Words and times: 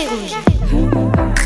Carré 0.00 0.16
rouge. 0.16 1.40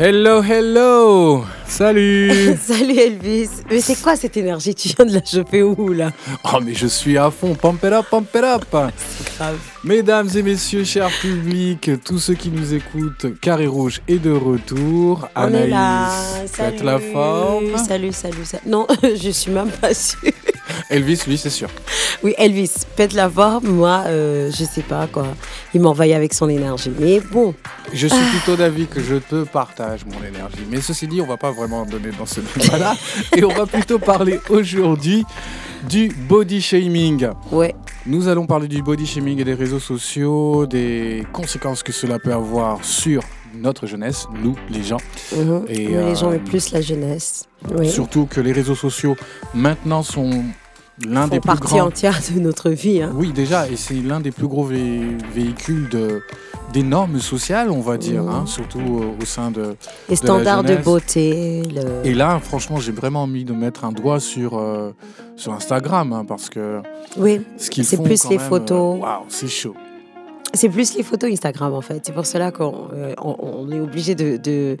Hello, 0.00 0.42
hello 0.42 1.44
Salut 1.66 2.56
Salut 2.60 2.98
Elvis. 2.98 3.48
Mais 3.70 3.80
c'est 3.80 4.00
quoi 4.02 4.16
cette 4.16 4.36
énergie? 4.36 4.74
Tu 4.74 4.88
viens 4.88 5.04
de 5.04 5.14
la 5.14 5.24
choper 5.24 5.62
où 5.62 5.92
là? 5.92 6.10
Oh 6.44 6.58
mais 6.64 6.74
je 6.74 6.86
suis 6.88 7.16
à 7.16 7.30
fond, 7.30 7.54
pump 7.54 7.84
it 7.84 7.92
up, 7.92 8.06
pump 8.10 8.28
it 8.34 8.42
up 8.42 8.64
C'est 8.96 9.36
grave. 9.36 9.58
Mesdames 9.84 10.28
et 10.34 10.42
messieurs, 10.42 10.84
chers 10.84 11.10
publics, 11.20 11.90
tous 12.04 12.18
ceux 12.18 12.34
qui 12.34 12.50
nous 12.50 12.74
écoutent, 12.74 13.26
Carré 13.40 13.66
Rouge 13.66 14.00
est 14.08 14.18
de 14.18 14.32
retour. 14.32 15.28
On 15.36 15.54
est 15.54 15.68
là. 15.68 16.10
Salut. 16.46 16.82
la 16.82 16.98
forme. 16.98 17.78
Salut, 17.78 18.12
salut, 18.12 18.44
salut. 18.44 18.62
Non, 18.66 18.86
je 19.02 19.30
suis 19.30 19.52
même 19.52 19.70
pas 19.70 19.94
sûre. 19.94 20.32
Elvis, 20.90 21.22
lui, 21.26 21.38
c'est 21.38 21.50
sûr. 21.50 21.68
Oui, 22.22 22.34
Elvis, 22.38 22.72
pète 22.96 23.12
la 23.14 23.28
forme. 23.28 23.68
Moi, 23.68 24.04
euh, 24.06 24.50
je 24.50 24.64
sais 24.64 24.82
pas 24.82 25.06
quoi. 25.06 25.26
Il 25.74 25.80
m'envahit 25.80 26.14
avec 26.14 26.34
son 26.34 26.48
énergie. 26.48 26.92
Mais 26.98 27.20
bon, 27.20 27.54
Je 27.92 28.06
suis 28.06 28.24
plutôt 28.30 28.56
d'avis 28.56 28.86
que 28.86 29.00
je 29.02 29.16
te 29.16 29.44
partage 29.44 30.04
mon 30.06 30.24
énergie. 30.26 30.64
Mais 30.70 30.80
ceci 30.80 31.06
dit, 31.06 31.20
on 31.20 31.26
va 31.26 31.36
pas 31.36 31.50
vraiment 31.50 31.84
donner 31.84 32.10
dans 32.18 32.26
ce 32.26 32.40
débat-là. 32.40 32.94
et 33.36 33.44
on 33.44 33.52
va 33.52 33.66
plutôt 33.66 33.98
parler 33.98 34.38
aujourd'hui 34.48 35.24
du 35.88 36.08
body 36.08 36.60
shaming. 36.60 37.28
ouais. 37.50 37.74
Nous 38.04 38.26
allons 38.26 38.46
parler 38.46 38.66
du 38.66 38.82
body 38.82 39.06
shaming 39.06 39.38
et 39.40 39.44
des 39.44 39.54
réseaux 39.54 39.78
sociaux, 39.78 40.66
des 40.66 41.24
conséquences 41.32 41.84
que 41.84 41.92
cela 41.92 42.18
peut 42.18 42.32
avoir 42.32 42.84
sur 42.84 43.22
notre 43.54 43.86
jeunesse, 43.86 44.26
nous, 44.42 44.56
les 44.70 44.82
gens. 44.82 44.98
Mhm. 45.36 45.64
Et, 45.68 45.86
les 45.88 46.14
gens, 46.16 46.28
euh, 46.28 46.32
mais 46.32 46.38
plus 46.38 46.72
la 46.72 46.80
jeunesse. 46.80 47.46
Oui. 47.70 47.88
Surtout 47.88 48.26
que 48.26 48.40
les 48.40 48.52
réseaux 48.52 48.74
sociaux, 48.74 49.16
maintenant, 49.54 50.02
sont 50.02 50.44
l'un 51.06 51.28
plus 51.28 51.40
partie 51.40 51.74
grands... 51.74 51.86
entière 51.86 52.18
de 52.34 52.40
notre 52.40 52.70
vie. 52.70 53.02
Hein. 53.02 53.12
Oui, 53.14 53.32
déjà, 53.32 53.68
et 53.68 53.76
c'est 53.76 53.94
l'un 53.94 54.20
des 54.20 54.30
plus 54.30 54.46
gros 54.46 54.66
vé- 54.68 55.18
véhicules 55.34 55.88
de, 55.88 56.20
des 56.72 56.82
normes 56.82 57.18
sociales, 57.18 57.70
on 57.70 57.80
va 57.80 57.96
dire, 57.96 58.22
hein, 58.22 58.44
surtout 58.46 58.78
euh, 59.00 59.22
au 59.22 59.24
sein 59.24 59.50
de... 59.50 59.60
Les 59.62 59.66
de 59.66 59.76
la 60.10 60.16
standards 60.16 60.64
de 60.64 60.76
beauté. 60.76 61.62
Le... 61.74 62.06
Et 62.06 62.14
là, 62.14 62.38
franchement, 62.42 62.78
j'ai 62.78 62.92
vraiment 62.92 63.22
envie 63.24 63.44
de 63.44 63.52
mettre 63.52 63.84
un 63.84 63.92
doigt 63.92 64.20
sur, 64.20 64.58
euh, 64.58 64.92
sur 65.36 65.52
Instagram, 65.52 66.12
hein, 66.12 66.24
parce 66.26 66.48
que 66.48 66.80
Oui, 67.16 67.40
C'est 67.56 68.02
plus 68.02 68.24
les 68.28 68.38
même, 68.38 68.48
photos. 68.48 68.96
euh, 68.96 69.02
Waouh, 69.02 69.24
c'est 69.28 69.48
chaud. 69.48 69.74
C'est 70.54 70.68
plus 70.68 70.94
les 70.96 71.02
photos 71.02 71.30
Instagram 71.30 71.72
en 71.74 71.80
fait. 71.80 72.02
C'est 72.04 72.12
pour 72.12 72.26
cela 72.26 72.50
qu'on 72.50 72.88
euh, 72.92 73.14
on, 73.22 73.36
on 73.40 73.70
est 73.70 73.80
obligé 73.80 74.14
de, 74.14 74.36
de, 74.36 74.76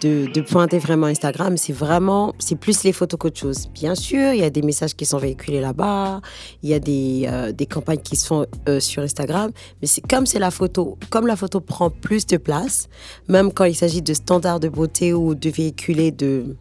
de, 0.00 0.26
de 0.32 0.40
pointer 0.40 0.78
vraiment 0.78 1.06
Instagram. 1.06 1.56
C'est 1.56 1.72
vraiment, 1.72 2.34
c'est 2.38 2.56
plus 2.56 2.84
les 2.84 2.92
photos 2.92 3.18
qu'autre 3.18 3.38
chose. 3.38 3.68
Bien 3.72 3.94
sûr, 3.94 4.32
il 4.32 4.40
y 4.40 4.44
a 4.44 4.50
des 4.50 4.62
messages 4.62 4.94
qui 4.94 5.06
sont 5.06 5.18
véhiculés 5.18 5.60
là-bas, 5.60 6.20
il 6.62 6.70
y 6.70 6.74
a 6.74 6.78
des, 6.78 7.26
euh, 7.26 7.52
des 7.52 7.66
campagnes 7.66 8.00
qui 8.00 8.16
se 8.16 8.26
font 8.26 8.46
euh, 8.68 8.80
sur 8.80 9.02
Instagram, 9.02 9.50
mais 9.80 9.88
c'est 9.88 10.02
comme 10.02 10.26
c'est 10.26 10.38
la 10.38 10.50
photo, 10.50 10.98
comme 11.10 11.26
la 11.26 11.36
photo 11.36 11.60
prend 11.60 11.90
plus 11.90 12.26
de 12.26 12.36
place, 12.36 12.88
même 13.28 13.52
quand 13.52 13.64
il 13.64 13.74
s'agit 13.74 14.02
de 14.02 14.14
standards 14.14 14.60
de 14.60 14.68
beauté 14.68 15.12
ou 15.12 15.34
de 15.34 15.50
véhiculer 15.50 16.10
de 16.10 16.56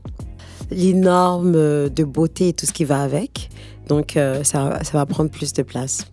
les 0.71 0.93
normes 0.93 1.55
euh, 1.55 1.89
de 1.89 2.03
beauté 2.03 2.49
et 2.49 2.53
tout 2.53 2.65
ce 2.65 2.73
qui 2.73 2.85
va 2.85 3.01
avec. 3.01 3.49
Donc 3.87 4.15
euh, 4.15 4.43
ça, 4.43 4.79
ça 4.83 4.97
va 4.97 5.05
prendre 5.05 5.29
plus 5.29 5.53
de 5.53 5.63
place. 5.63 6.12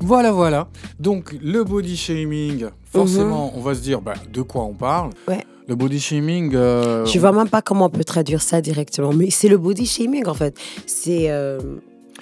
Voilà, 0.00 0.32
voilà. 0.32 0.68
Donc, 0.98 1.34
le 1.42 1.64
body 1.64 1.96
shaming, 1.96 2.66
forcément, 2.84 3.52
on 3.56 3.60
va 3.60 3.74
se 3.74 3.80
dire 3.80 4.00
bah, 4.00 4.14
de 4.32 4.42
quoi 4.42 4.64
on 4.64 4.74
parle. 4.74 5.08
Mhm. 5.08 5.34
Ouais. 5.34 5.44
Le 5.68 5.76
body 5.76 6.00
shaming. 6.00 6.52
euh, 6.54 7.04
Je 7.06 7.18
vois 7.18 7.32
même 7.32 7.48
pas 7.48 7.62
comment 7.62 7.86
on 7.86 7.90
peut 7.90 8.04
traduire 8.04 8.42
ça 8.42 8.60
directement, 8.60 9.12
mais 9.12 9.30
c'est 9.30 9.48
le 9.48 9.58
body 9.58 9.86
shaming 9.86 10.26
en 10.26 10.34
fait. 10.34 10.56
C'est 10.86 11.30
euh, 11.30 11.58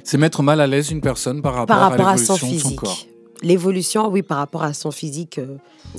C'est 0.04 0.18
mettre 0.18 0.42
mal 0.42 0.60
à 0.60 0.66
l'aise 0.66 0.90
une 0.90 1.00
personne 1.00 1.40
par 1.40 1.54
rapport, 1.54 1.76
par 1.76 1.90
rapport 1.90 2.08
à, 2.08 2.16
son 2.18 2.34
l'évolution 2.34 2.70
de 2.70 2.74
son 2.74 2.76
corps. 2.76 3.06
L'évolution, 3.42 4.08
oui, 4.08 4.22
par 4.22 4.38
rapport 4.38 4.62
à 4.62 4.72
son 4.74 4.90
physique, 4.90 5.38
euh, 5.38 5.56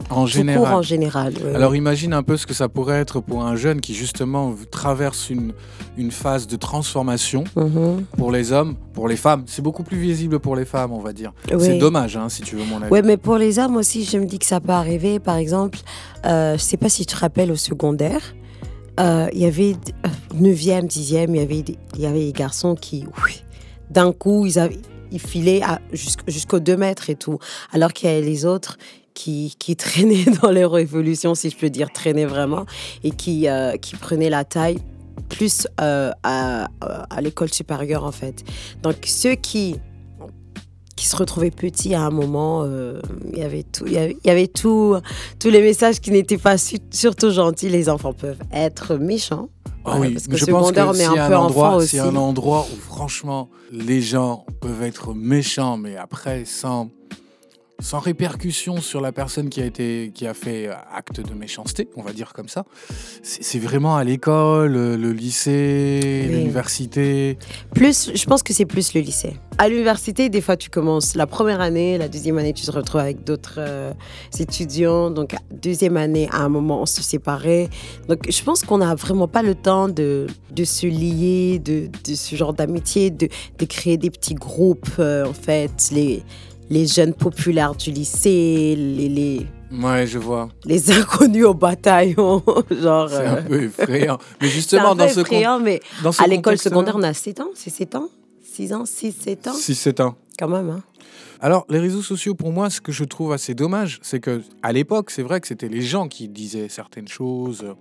En 0.09 0.25
général. 0.25 0.63
court 0.63 0.77
en 0.77 0.81
général. 0.81 1.33
ouais. 1.43 1.55
Alors 1.55 1.75
imagine 1.75 2.13
un 2.13 2.23
peu 2.23 2.37
ce 2.37 2.45
que 2.45 2.53
ça 2.53 2.69
pourrait 2.69 2.99
être 2.99 3.19
pour 3.19 3.43
un 3.43 3.55
jeune 3.55 3.81
qui 3.81 3.93
justement 3.95 4.53
traverse 4.71 5.29
une, 5.29 5.53
une 5.97 6.11
phase 6.11 6.45
de 6.47 6.55
transformation 6.55 7.43
Mhm. 7.55 8.05
pour 8.17 8.31
les 8.31 8.51
hommes, 8.51 8.75
pour 8.93 9.07
les 9.07 9.15
femmes. 9.15 9.43
C'est 9.47 9.61
beaucoup 9.61 9.83
plus 9.83 9.97
visible 9.97 10.39
pour 10.39 10.55
les 10.55 10.65
femmes, 10.65 10.91
on 10.91 10.99
va 10.99 11.13
dire. 11.13 11.33
C'est 11.59 11.77
dommage, 11.77 12.15
hein, 12.15 12.29
si 12.29 12.41
tu 12.43 12.55
veux 12.55 12.63
mon 12.65 12.81
avis. 12.81 12.91
Ouais, 12.91 13.01
mais 13.01 13.17
pour 13.17 13.37
les 13.37 13.57
hommes 13.59 13.75
aussi, 13.75 14.03
je 14.05 14.17
me 14.17 14.25
dis 14.25 14.39
que 14.39 14.45
ça 14.45 14.59
peut 14.59 14.71
arriver. 14.71 15.19
Par 15.19 15.35
exemple, 15.37 15.79
euh, 16.25 16.53
je 16.57 16.61
sais 16.61 16.77
pas 16.77 16.89
si 16.89 17.05
tu 17.05 17.13
te 17.15 17.19
rappelles 17.19 17.51
au 17.51 17.55
secondaire, 17.55 18.21
euh, 18.99 19.27
il 19.33 19.39
y 19.39 19.45
avait 19.45 19.75
euh, 20.05 20.09
9e, 20.39 20.85
10e, 20.87 21.29
il 21.29 21.35
y 22.01 22.05
avait 22.05 22.21
des, 22.25 22.31
garçons 22.33 22.75
qui, 22.75 23.05
oui, 23.25 23.41
d'un 23.89 24.11
coup, 24.11 24.45
ils, 24.45 24.59
avaient, 24.59 24.77
ils 25.11 25.19
filaient 25.19 25.61
jusqu'aux 26.27 26.59
2 26.59 26.77
mètres 26.77 27.09
et 27.09 27.15
tout. 27.15 27.39
Alors 27.71 27.93
qu'il 27.93 28.09
y 28.09 28.11
avait 28.11 28.21
les 28.21 28.45
autres 28.45 28.77
qui, 29.13 29.55
traînaient 29.77 30.25
dans 30.41 30.51
leur 30.51 30.77
évolution, 30.77 31.35
si 31.35 31.49
je 31.49 31.57
peux 31.57 31.69
dire, 31.69 31.91
traînaient 31.91 32.25
vraiment, 32.25 32.65
et 33.03 33.11
qui, 33.11 33.47
euh, 33.47 33.75
prenaient 33.99 34.29
la 34.29 34.43
taille 34.43 34.79
plus 35.29 35.67
euh, 35.79 36.11
à, 36.23 36.67
à 37.09 37.21
l'école 37.21 37.53
supérieure, 37.53 38.03
en 38.03 38.11
fait. 38.11 38.43
Donc, 38.81 38.97
ceux 39.05 39.35
qui 39.35 39.75
qui 40.95 41.05
se 41.07 41.15
retrouvaient 41.15 41.51
petits 41.51 41.93
à 41.95 42.01
un 42.01 42.09
moment. 42.11 42.63
euh, 42.65 43.01
Il 43.31 43.39
y 43.39 43.43
avait 43.43 43.63
tout, 43.63 43.85
il 43.87 43.93
y 43.93 43.97
avait, 43.97 44.17
il 44.23 44.27
y 44.27 44.31
avait 44.31 44.47
tout, 44.47 44.95
tous 45.39 45.49
les 45.49 45.61
messages 45.61 45.99
qui 45.99 46.11
n'étaient 46.11 46.37
pas 46.37 46.57
su- 46.57 46.77
surtout 46.91 47.31
gentils. 47.31 47.69
Les 47.69 47.89
enfants 47.89 48.13
peuvent 48.13 48.39
être 48.51 48.95
méchants. 48.95 49.49
Ah 49.83 49.97
oui, 49.99 50.13
parce 50.13 50.27
que 50.27 50.33
mais 50.33 50.37
je 50.37 50.45
pense 50.45 50.71
que 50.71 50.75
c'est 50.93 51.05
un 51.05 51.13
un, 51.15 51.27
peu 51.27 51.35
endroit, 51.35 51.75
aussi. 51.77 51.97
un 51.97 52.15
endroit 52.15 52.67
où 52.71 52.79
franchement 52.79 53.49
les 53.71 53.99
gens 54.01 54.45
peuvent 54.59 54.83
être 54.83 55.15
méchants, 55.15 55.77
mais 55.77 55.95
après 55.97 56.45
sans 56.45 56.89
sans 57.81 57.99
répercussion 57.99 58.79
sur 58.79 59.01
la 59.01 59.11
personne 59.11 59.49
qui 59.49 59.61
a 59.61 59.65
été 59.65 60.11
qui 60.13 60.25
a 60.27 60.33
fait 60.33 60.67
euh, 60.67 60.73
acte 60.95 61.19
de 61.19 61.33
méchanceté, 61.33 61.89
on 61.97 62.01
va 62.03 62.13
dire 62.13 62.31
comme 62.33 62.47
ça. 62.47 62.65
C'est 63.23 63.59
vraiment 63.59 63.95
à 63.97 64.03
l'école, 64.03 64.71
le 64.71 64.95
le 64.95 65.11
lycée, 65.11 66.25
Oui. 66.29 66.35
l'université. 66.35 67.37
Plus, 67.73 68.11
je 68.13 68.25
pense 68.25 68.43
que 68.43 68.53
c'est 68.53 68.65
plus 68.65 68.93
le 68.93 69.01
lycée. 69.01 69.33
À 69.57 69.67
l'université, 69.67 70.29
des 70.29 70.41
fois, 70.41 70.55
tu 70.57 70.69
commences 70.69 71.15
la 71.15 71.27
première 71.27 71.61
année, 71.61 71.97
la 71.97 72.07
deuxième 72.07 72.37
année, 72.37 72.53
tu 72.53 72.65
te 72.65 72.71
retrouves 72.71 73.01
avec 73.01 73.23
d'autres 73.23 73.55
euh, 73.59 73.93
étudiants. 74.39 75.11
Donc, 75.11 75.35
deuxième 75.51 75.97
année, 75.97 76.27
à 76.31 76.41
un 76.43 76.49
moment, 76.49 76.81
on 76.81 76.85
se 76.85 77.01
séparait. 77.01 77.69
Donc, 78.07 78.29
je 78.29 78.43
pense 78.43 78.63
qu'on 78.63 78.79
n'a 78.79 78.95
vraiment 78.95 79.27
pas 79.27 79.43
le 79.43 79.55
temps 79.55 79.87
de, 79.89 80.27
de 80.51 80.63
se 80.63 80.87
lier, 80.87 81.59
de, 81.59 81.87
de 82.05 82.15
ce 82.15 82.35
genre 82.35 82.53
d'amitié, 82.53 83.09
de, 83.11 83.27
de 83.59 83.65
créer 83.65 83.97
des 83.97 84.09
petits 84.09 84.35
groupes, 84.35 84.89
euh, 84.99 85.25
en 85.27 85.33
fait, 85.33 85.89
les, 85.91 86.23
les 86.71 86.87
jeunes 86.87 87.13
populaires 87.13 87.75
du 87.75 87.91
lycée, 87.91 88.75
les, 88.77 89.09
les, 89.09 89.47
Ouais, 89.73 90.07
je 90.07 90.17
vois. 90.17 90.47
les 90.65 90.89
inconnus 90.91 91.45
au 91.45 91.53
bataillon. 91.53 92.41
genre, 92.71 93.09
C'est 93.09 93.15
euh, 93.17 93.37
un 93.39 93.41
peu 93.43 93.63
effrayant. 93.63 94.17
Mais 94.41 94.47
justement 94.49 94.91
un 94.91 94.95
peu 94.95 95.03
dans 95.03 95.09
ce 95.09 95.15
con- 95.15 95.21
effrayant, 95.21 95.59
mais 95.59 95.81
dans 96.01 96.11
ce 96.13 96.23
à 96.23 96.27
l'école 96.27 96.57
secondaire, 96.57 96.95
on 96.97 97.03
a 97.03 97.13
7 97.13 97.41
ans, 97.41 97.49
c'est 97.55 97.69
7 97.69 97.95
ans? 97.95 98.09
6 98.41 98.73
ans 98.73 98.85
6, 98.85 99.11
7 99.11 99.47
ans? 99.49 99.53
Si 99.53 99.75
c'est 99.75 99.99
un. 99.99 100.15
Quand 100.39 100.47
même, 100.47 100.69
hein 100.69 100.81
Alors, 101.41 101.65
les 101.69 101.79
réseaux 101.79 102.01
sociaux, 102.01 102.35
pour 102.35 102.51
moi, 102.53 102.69
ce 102.69 102.79
que 102.81 102.91
je 102.93 103.03
trouve 103.03 103.33
assez 103.33 103.53
dommage, 103.53 103.99
c'est 104.01 104.21
que 104.21 104.41
à 104.63 104.71
l'époque, 104.71 105.11
c'est 105.11 105.23
vrai 105.23 105.41
que 105.41 105.47
c'était 105.47 105.69
les 105.69 105.81
gens 105.81 106.07
qui 106.07 106.29
disaient 106.29 106.69
certaines 106.69 107.07
choses 107.09 107.63
euh, 107.63 107.73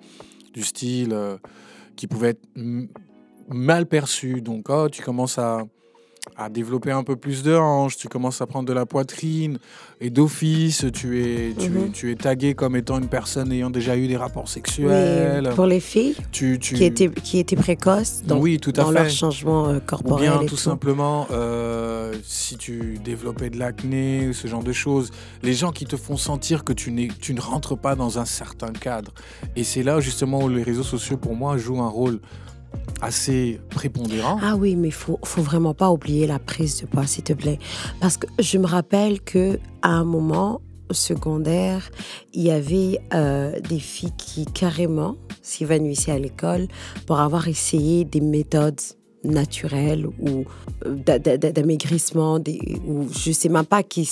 du 0.53 0.63
style 0.65 1.11
euh, 1.13 1.37
qui 1.97 2.09
pouvaient 2.09 2.31
être 2.31 2.49
mal 3.49 3.87
perçues. 3.87 4.41
Donc, 4.43 4.69
oh, 4.69 4.89
tu 4.91 5.01
commences 5.03 5.39
à, 5.39 5.63
à 6.37 6.49
développer 6.49 6.91
un 6.93 7.03
peu 7.05 7.17
plus 7.17 7.43
de 7.43 7.55
hanches, 7.55 7.97
tu 7.97 8.09
commences 8.09 8.41
à 8.41 8.47
prendre 8.47 8.67
de 8.69 8.73
la 8.73 8.87
poitrine, 8.87 9.59
et 10.01 10.11
d'office, 10.11 10.87
tu 10.93 11.21
es, 11.23 11.53
tu, 11.59 11.67
es, 11.67 11.69
Mhm. 11.69 11.93
tu 11.93 12.11
es 12.11 12.15
tagué 12.17 12.55
comme 12.55 12.75
étant 12.77 12.99
une 12.99 13.09
personne 13.09 13.53
ayant 13.53 13.71
déjà 13.71 13.97
eu 13.97 14.07
des 14.09 14.17
rapports 14.17 14.45
Oui, 14.45 14.51
sexuels. 14.51 15.51
pour 15.55 15.67
les 15.67 15.81
filles 15.81 16.15
Tu, 16.33 16.59
tu... 16.59 16.75
qui 16.75 16.85
étaient, 16.85 17.11
qui 17.11 17.39
étaient 17.39 17.57
précoces 17.57 18.23
dans, 18.27 18.39
oui, 18.39 18.59
tout 18.59 18.71
à 18.77 18.83
dans 18.83 18.89
fait. 18.89 18.95
leur 18.95 19.11
changement 19.11 19.69
euh, 19.69 19.77
Ou 19.77 19.81
corporel. 19.81 20.23
bien 20.31 20.37
et 20.41 20.45
tout, 20.47 20.51
tout. 20.51 20.57
simplement, 20.57 21.27
euh, 21.31 22.15
si 22.25 22.57
tu 22.57 22.99
développais 23.05 23.51
de 23.51 23.59
l'acné 23.59 24.29
ou 24.29 24.33
ce 24.33 24.49
genre 24.49 24.63
de 24.65 24.73
choses, 24.73 25.11
les 25.43 25.53
gens 25.53 25.73
qui 25.73 25.85
te 25.85 25.97
font 25.97 26.17
sentir 26.17 26.65
que 26.65 26.73
tu, 26.73 26.91
tu 27.21 27.35
ne 27.35 27.41
rentres 27.41 27.77
pas 27.77 27.95
dans 27.95 28.19
un 28.19 28.25
certain 28.25 28.73
cadre. 28.73 29.13
Et 29.57 29.65
c'est 29.65 29.83
là 29.83 30.01
justement 30.01 30.43
où 30.43 30.49
les 30.49 30.63
réseaux 30.63 30.83
sociaux, 30.83 31.17
pour 31.19 31.35
moi, 31.37 31.57
jouent 31.59 31.83
un 31.83 31.89
rôle 31.89 32.21
assez 33.03 33.61
prépondérant. 33.71 34.39
Ah 34.43 34.57
oui, 34.57 34.77
mais 34.77 34.91
faut, 34.91 35.19
faut 35.25 35.43
vraiment 35.43 35.75
pas 35.75 35.91
oublier 35.91 36.27
la 36.27 36.39
prise 36.39 36.81
de 36.81 36.87
poids, 36.87 37.07
s'il 37.07 37.25
te 37.25 37.33
plaît. 37.33 37.59
Parce 38.01 38.17
que 38.17 38.27
je 38.39 38.59
me 38.59 38.67
rappelle 38.67 39.21
que 39.21 39.59
à 39.83 39.91
un 39.91 40.05
moment 40.05 40.61
secondaire, 40.91 41.91
il 42.33 42.43
y 42.43 42.51
avait 42.51 42.99
euh, 43.15 43.59
des 43.61 43.79
filles 43.79 44.13
qui 44.17 44.45
carrément 44.45 45.17
s'évanouissaient 45.43 46.13
à 46.13 46.19
l'école 46.19 46.67
pour 47.07 47.21
avoir 47.21 47.49
essayé 47.49 48.05
des 48.05 48.21
méthodes 48.21 48.81
naturelles 49.23 50.07
ou 50.07 50.45
euh, 50.87 50.95
d'a- 50.97 51.19
d'a- 51.19 51.37
d'a- 51.37 51.53
d'amaigrissement 51.53 52.39
ou 52.87 53.07
je 53.13 53.33
sais 53.33 53.49
même 53.51 53.67
pas 53.67 53.83
qui 53.83 54.09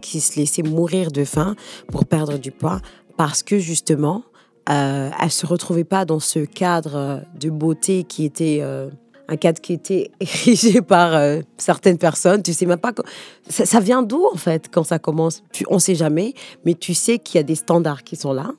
qui 0.00 0.20
se 0.20 0.38
laissaient 0.38 0.62
mourir 0.62 1.10
de 1.10 1.24
faim 1.24 1.56
pour 1.88 2.06
perdre 2.06 2.38
du 2.38 2.50
poids 2.52 2.80
parce 3.16 3.42
que 3.42 3.58
justement 3.58 4.22
euh, 4.68 5.10
elles 5.20 5.30
se 5.30 5.46
retrouvaient 5.46 5.84
pas 5.84 6.04
dans 6.04 6.20
ce 6.20 6.40
cadre 6.40 6.96
euh, 6.96 7.18
de 7.38 7.50
beauté 7.50 8.04
qui 8.04 8.24
était 8.24 8.60
euh, 8.62 8.90
un 9.28 9.36
cadre 9.36 9.60
qui 9.60 9.72
était 9.72 10.10
érigé 10.20 10.82
par 10.82 11.14
euh, 11.14 11.40
certaines 11.56 11.98
personnes. 11.98 12.42
Tu 12.42 12.52
sais 12.52 12.66
même 12.66 12.78
pas. 12.78 12.92
Ça, 13.48 13.66
ça, 13.66 13.80
vient 13.80 14.02
d'où, 14.02 14.26
en 14.32 14.36
fait, 14.36 14.68
quand 14.70 14.84
ça 14.84 14.98
commence? 14.98 15.42
Tu, 15.52 15.64
On 15.68 15.78
sait 15.78 15.94
jamais, 15.94 16.34
mais 16.64 16.74
tu 16.74 16.94
sais 16.94 17.18
qu'il 17.18 17.36
y 17.36 17.40
a 17.40 17.42
des 17.42 17.54
standards 17.54 18.04
qui 18.04 18.16
sont 18.16 18.32
là. 18.32 18.52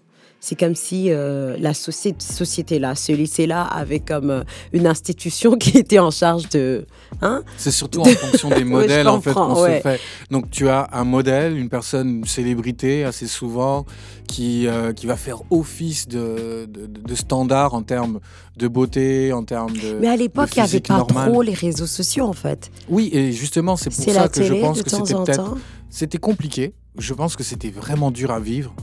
C'est 0.45 0.60
comme 0.60 0.75
si 0.75 1.06
euh, 1.07 1.56
la 1.57 1.74
société, 1.74 2.18
société-là, 2.19 2.95
ce 2.95 3.13
lycée-là, 3.13 3.63
avait 3.63 4.01
comme 4.01 4.30
euh, 4.30 4.44
une 4.74 4.88
institution 4.88 5.56
qui 5.57 5.78
était 5.78 6.00
en 6.00 6.12
charge 6.12 6.50
de. 6.50 6.86
Hein? 7.22 7.44
C'est 7.56 7.72
surtout 7.72 8.01
en 8.01 8.04
fonction 8.04 8.50
des 8.50 8.63
modèles 8.66 9.07
en 9.07 9.22
fait 9.22 9.31
qu'on 9.31 9.56
se 9.56 9.80
fait. 9.80 10.01
Donc 10.31 10.51
tu 10.51 10.68
as 10.68 10.90
un 10.92 11.06
modèle, 11.06 11.57
une 11.57 11.69
personne, 11.69 12.10
une 12.10 12.25
célébrité 12.25 13.06
assez 13.06 13.25
souvent 13.25 13.86
qui, 14.28 14.68
euh, 14.68 14.92
qui 14.92 15.06
va 15.06 15.16
faire 15.16 15.44
office 15.50 16.10
de, 16.10 16.66
de, 16.66 17.16
standard 17.16 17.74
en 17.74 17.81
termes 17.81 18.19
de 18.57 18.68
beauté, 18.68 19.31
en 19.31 19.46
termes 19.46 19.72
de. 19.72 19.98
Mais 20.01 20.10
à 20.10 20.18
l'époque, 20.18 20.50
il 20.57 20.60
n'y 20.60 20.66
avait 20.66 20.81
pas 20.81 21.06
trop 21.06 21.42
les 21.42 21.54
réseaux 21.54 21.88
sociaux 21.88 22.25
en 22.25 22.34
fait. 22.34 22.69
Oui, 22.89 23.10
et 23.13 23.31
justement, 23.31 23.78
c'est 23.78 23.96
pour 23.96 24.13
ça 24.13 24.28
que 24.28 24.44
je 24.44 24.56
pense 24.56 24.81
que 24.81 24.89
c'était 24.89 25.13
peut-être. 25.13 25.56
C'était 25.89 26.18
compliqué. 26.18 26.74
Je 26.98 27.13
pense 27.13 27.38
que 27.38 27.44
c'était 27.44 27.69
vraiment 27.69 28.12
dur 28.12 28.30
à 28.30 28.42
vivre 28.42 28.75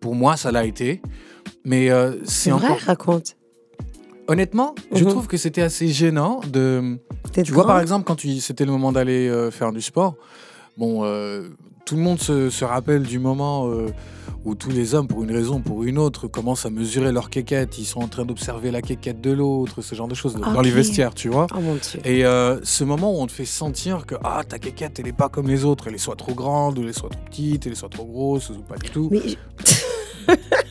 pour 0.00 0.14
moi, 0.14 0.36
ça 0.36 0.52
l'a 0.52 0.64
été. 0.64 1.00
Mais 1.64 1.90
euh, 1.90 2.16
c'est 2.24 2.50
vrai, 2.50 2.74
raconte. 2.74 3.36
Honnêtement, 4.28 4.74
je 4.92 5.04
mhm. 5.04 5.10
trouve 5.10 5.26
que 5.26 5.36
c'était 5.36 5.62
assez 5.62 5.88
gênant 5.88 6.40
de. 6.46 6.98
Tu 7.32 7.52
vois, 7.52 7.66
par 7.66 7.80
exemple, 7.80 8.04
quand 8.04 8.20
c'était 8.40 8.64
le 8.64 8.72
moment 8.72 8.92
d'aller 8.92 9.28
euh, 9.28 9.50
faire 9.50 9.72
du 9.72 9.80
sport, 9.80 10.16
bon, 10.76 11.04
euh, 11.04 11.48
tout 11.84 11.96
le 11.96 12.02
monde 12.02 12.20
se, 12.20 12.64
rappelle 12.64 13.02
du 13.02 13.18
moment 13.18 13.68
où 14.44 14.54
tous 14.54 14.70
les 14.70 14.94
hommes, 14.94 15.06
pour 15.06 15.22
une 15.22 15.32
raison 15.32 15.56
ou 15.56 15.60
pour 15.60 15.84
une 15.84 15.98
autre, 15.98 16.28
commencent 16.28 16.66
à 16.66 16.70
mesurer 16.70 17.12
leur 17.12 17.30
quéquette. 17.30 17.78
Ils 17.78 17.84
sont 17.84 18.00
en 18.00 18.08
train 18.08 18.24
d'observer 18.24 18.70
la 18.70 18.82
quéquette 18.82 19.20
de 19.20 19.30
l'autre, 19.30 19.82
ce 19.82 19.94
genre 19.94 20.08
de 20.08 20.14
choses, 20.14 20.34
dans 20.36 20.60
les 20.60 20.70
vestiaires, 20.70 21.14
tu 21.14 21.28
vois. 21.28 21.46
Oh, 21.54 21.60
mon 21.60 21.76
Et 22.04 22.22
ce 22.22 22.84
moment 22.84 23.16
où 23.16 23.22
on 23.22 23.26
te 23.26 23.32
fait 23.32 23.44
sentir 23.44 24.06
que 24.06 24.14
ah, 24.24 24.42
ta 24.48 24.58
quéquette, 24.58 24.98
elle 24.98 25.06
n'est 25.06 25.12
pas 25.12 25.28
comme 25.28 25.48
les 25.48 25.64
autres, 25.64 25.88
elle 25.88 25.94
est 25.94 25.98
soit 25.98 26.16
trop 26.16 26.34
grande, 26.34 26.78
ou 26.78 26.82
elle 26.82 26.88
est 26.88 26.98
soit 26.98 27.10
trop 27.10 27.20
petite, 27.24 27.66
elle 27.66 27.72
est 27.72 27.76
soit 27.76 27.88
trop 27.88 28.06
grosse, 28.06 28.50
ou 28.50 28.62
pas 28.62 28.76
du 28.76 28.90
tout. 28.90 29.08
Mais... 29.10 29.20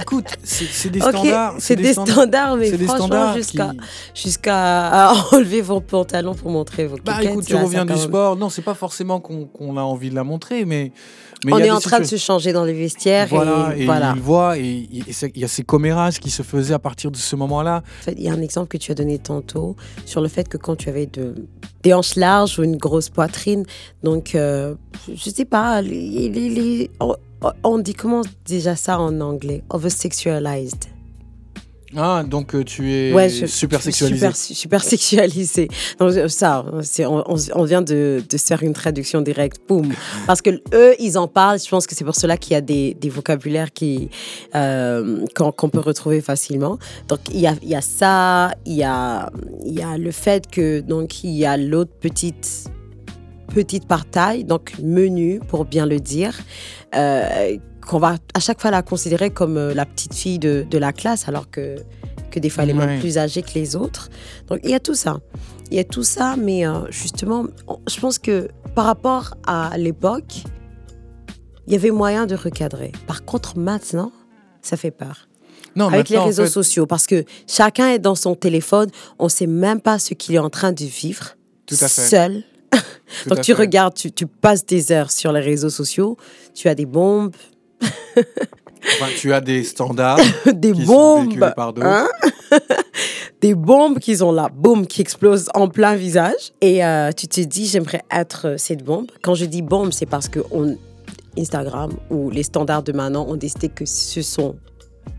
Écoute, 0.00 0.26
c'est 0.42 0.90
des 0.90 1.00
standards. 1.00 1.54
C'est 1.58 1.76
des, 1.76 1.92
standards, 1.92 2.56
mais 2.56 2.70
franchement, 2.78 3.34
jusqu'à 4.14 5.12
enlever 5.32 5.60
vos 5.60 5.80
pantalons 5.80 6.34
pour 6.34 6.50
montrer 6.50 6.86
vos 6.86 6.96
Bah 7.04 7.22
écoute, 7.22 7.46
tu 7.46 7.56
reviens 7.56 7.84
du 7.84 7.96
sport. 7.96 8.36
Non, 8.36 8.48
c'est 8.48 8.62
pas 8.62 8.74
forcément 8.74 9.20
qu'on 9.20 9.76
a 9.76 9.82
envie 9.82 10.10
de 10.10 10.14
la 10.14 10.24
montrer, 10.24 10.64
mais. 10.64 10.92
mais 11.44 11.52
On 11.52 11.58
est 11.58 11.70
en 11.70 11.80
train 11.80 12.00
de 12.00 12.04
se 12.04 12.16
changer 12.16 12.52
dans 12.52 12.64
les 12.64 12.72
vestiaires. 12.72 13.28
Voilà, 13.28 13.74
et, 13.76 13.84
voilà. 13.84 14.12
il 14.14 14.22
voit, 14.22 14.58
et 14.58 14.88
il 14.90 15.40
y 15.40 15.44
a 15.44 15.48
ces 15.48 15.62
commérages 15.62 16.18
qui 16.18 16.30
se 16.30 16.42
faisaient 16.42 16.74
à 16.74 16.78
partir 16.78 17.10
de 17.10 17.16
ce 17.16 17.36
moment-là. 17.36 17.82
En 18.00 18.04
fait, 18.04 18.14
il 18.16 18.22
y 18.22 18.28
a 18.28 18.32
un 18.32 18.42
exemple 18.42 18.68
que 18.68 18.78
tu 18.78 18.92
as 18.92 18.94
donné 18.94 19.18
tantôt 19.18 19.76
sur 20.06 20.20
le 20.20 20.28
fait 20.28 20.48
que 20.48 20.56
quand 20.56 20.76
tu 20.76 20.88
avais 20.88 21.06
de, 21.06 21.34
des 21.82 21.94
hanches 21.94 22.16
larges 22.16 22.58
ou 22.58 22.62
une 22.62 22.76
grosse 22.76 23.08
poitrine, 23.08 23.64
donc 24.02 24.34
euh, 24.34 24.74
je 25.12 25.30
sais 25.30 25.44
pas, 25.44 25.82
les, 25.82 26.28
les, 26.28 26.90
on 27.64 27.78
dit 27.78 27.94
comment 27.94 28.22
déjà 28.44 28.76
ça 28.76 28.98
en 28.98 29.20
anglais? 29.20 29.62
Oversexualized. 29.70 30.98
Ah, 31.96 32.22
donc 32.22 32.54
euh, 32.54 32.64
tu 32.64 32.92
es 32.92 33.46
super 33.46 33.80
sexualisé. 33.80 34.28
Super, 34.34 34.82
sexualisé. 34.84 35.68
Donc, 35.98 36.12
euh, 36.12 36.28
ça, 36.28 36.64
on, 37.00 37.24
on, 37.54 37.64
vient 37.64 37.80
de, 37.80 38.22
de, 38.28 38.38
faire 38.38 38.62
une 38.62 38.74
traduction 38.74 39.22
directe. 39.22 39.60
Boum. 39.66 39.92
Parce 40.26 40.42
que 40.42 40.50
eux, 40.74 40.94
ils 40.98 41.16
en 41.16 41.28
parlent. 41.28 41.58
Je 41.58 41.68
pense 41.68 41.86
que 41.86 41.94
c'est 41.94 42.04
pour 42.04 42.14
cela 42.14 42.36
qu'il 42.36 42.52
y 42.52 42.56
a 42.56 42.60
des, 42.60 42.94
des 42.94 43.08
vocabulaires 43.08 43.72
qui 43.72 44.10
euh, 44.54 45.24
qu'on 45.34 45.70
peut 45.70 45.80
retrouver 45.80 46.20
facilement. 46.20 46.78
Donc 47.08 47.20
il 47.32 47.40
y 47.40 47.46
a, 47.46 47.54
il 47.62 47.68
y 47.70 47.74
a 47.74 47.80
ça, 47.80 48.52
il 48.66 48.74
y 48.74 48.84
a, 48.84 49.30
il 49.64 49.72
y 49.72 49.82
a 49.82 49.96
le 49.96 50.10
fait 50.10 50.46
que 50.46 50.80
donc 50.80 51.24
il 51.24 51.36
y 51.36 51.46
a 51.46 51.56
l'autre 51.56 51.92
petite 51.98 52.68
petite 53.54 53.86
partaille, 53.86 54.44
donc 54.44 54.74
menu 54.82 55.40
pour 55.48 55.64
bien 55.64 55.86
le 55.86 56.00
dire, 56.00 56.38
euh, 56.94 57.56
qu'on 57.86 57.98
va 57.98 58.16
à 58.34 58.40
chaque 58.40 58.60
fois 58.60 58.70
la 58.70 58.82
considérer 58.82 59.30
comme 59.30 59.56
euh, 59.56 59.74
la 59.74 59.86
petite 59.86 60.14
fille 60.14 60.38
de, 60.38 60.66
de, 60.68 60.78
la 60.78 60.92
classe, 60.92 61.28
alors 61.28 61.50
que, 61.50 61.76
que 62.30 62.38
des 62.38 62.50
fois 62.50 62.64
elle 62.64 62.70
est 62.70 62.74
même 62.74 63.00
plus 63.00 63.18
âgée 63.18 63.42
que 63.42 63.54
les 63.54 63.76
autres. 63.76 64.08
Donc 64.46 64.60
il 64.64 64.70
y 64.70 64.74
a 64.74 64.80
tout 64.80 64.94
ça. 64.94 65.18
Il 65.70 65.76
y 65.76 65.80
a 65.80 65.84
tout 65.84 66.02
ça, 66.02 66.36
mais 66.38 66.66
euh, 66.66 66.90
justement, 66.90 67.46
je 67.88 68.00
pense 68.00 68.18
que 68.18 68.48
par 68.74 68.86
rapport 68.86 69.34
à 69.46 69.76
l'époque, 69.76 70.44
il 71.66 71.74
y 71.74 71.76
avait 71.76 71.90
moyen 71.90 72.26
de 72.26 72.34
recadrer. 72.34 72.92
Par 73.06 73.24
contre, 73.24 73.58
maintenant, 73.58 74.12
ça 74.62 74.76
fait 74.76 74.90
peur. 74.90 75.28
Non, 75.76 75.88
avec 75.88 76.08
les 76.08 76.18
réseaux 76.18 76.46
sociaux, 76.46 76.86
parce 76.86 77.06
que 77.06 77.24
chacun 77.46 77.90
est 77.90 77.98
dans 77.98 78.14
son 78.14 78.34
téléphone, 78.34 78.90
on 79.18 79.24
ne 79.24 79.30
sait 79.30 79.46
même 79.46 79.80
pas 79.80 79.98
ce 79.98 80.14
qu'il 80.14 80.34
est 80.34 80.40
en 80.40 80.50
train 80.50 80.72
de 80.72 80.84
vivre. 80.84 81.36
Tout 81.66 81.76
à 81.80 81.88
fait. 81.88 82.06
Seul, 82.06 82.42
donc 83.26 83.40
tu 83.40 83.52
regardes, 83.52 83.94
tu, 83.94 84.26
passes 84.26 84.64
des 84.64 84.92
heures 84.92 85.10
sur 85.10 85.32
les 85.32 85.40
réseaux 85.40 85.70
sociaux, 85.70 86.16
tu 86.54 86.68
as 86.68 86.74
des 86.74 86.86
bombes. 86.86 87.34
tu 89.18 89.32
as 89.32 89.40
des 89.40 89.64
standards. 89.64 90.20
des 90.52 90.72
bombes. 90.72 91.52
Hein? 91.82 92.08
des 93.40 93.54
bombes 93.54 93.98
qui 93.98 94.16
sont 94.16 94.32
là, 94.32 94.48
boum, 94.52 94.86
qui 94.86 95.00
explosent 95.00 95.48
en 95.54 95.68
plein 95.68 95.94
visage. 95.94 96.52
Et 96.60 96.84
euh, 96.84 97.10
tu 97.12 97.28
te 97.28 97.40
dis, 97.40 97.66
j'aimerais 97.66 98.02
être 98.10 98.54
cette 98.58 98.84
bombe. 98.84 99.10
Quand 99.22 99.34
je 99.34 99.44
dis 99.44 99.62
bombe, 99.62 99.92
c'est 99.92 100.06
parce 100.06 100.28
que 100.28 100.40
on, 100.50 100.76
Instagram 101.38 101.92
ou 102.10 102.30
les 102.30 102.42
standards 102.42 102.82
de 102.82 102.92
maintenant 102.92 103.26
ont 103.28 103.36
décidé 103.36 103.68
que 103.68 103.86
ce 103.86 104.22
sont 104.22 104.56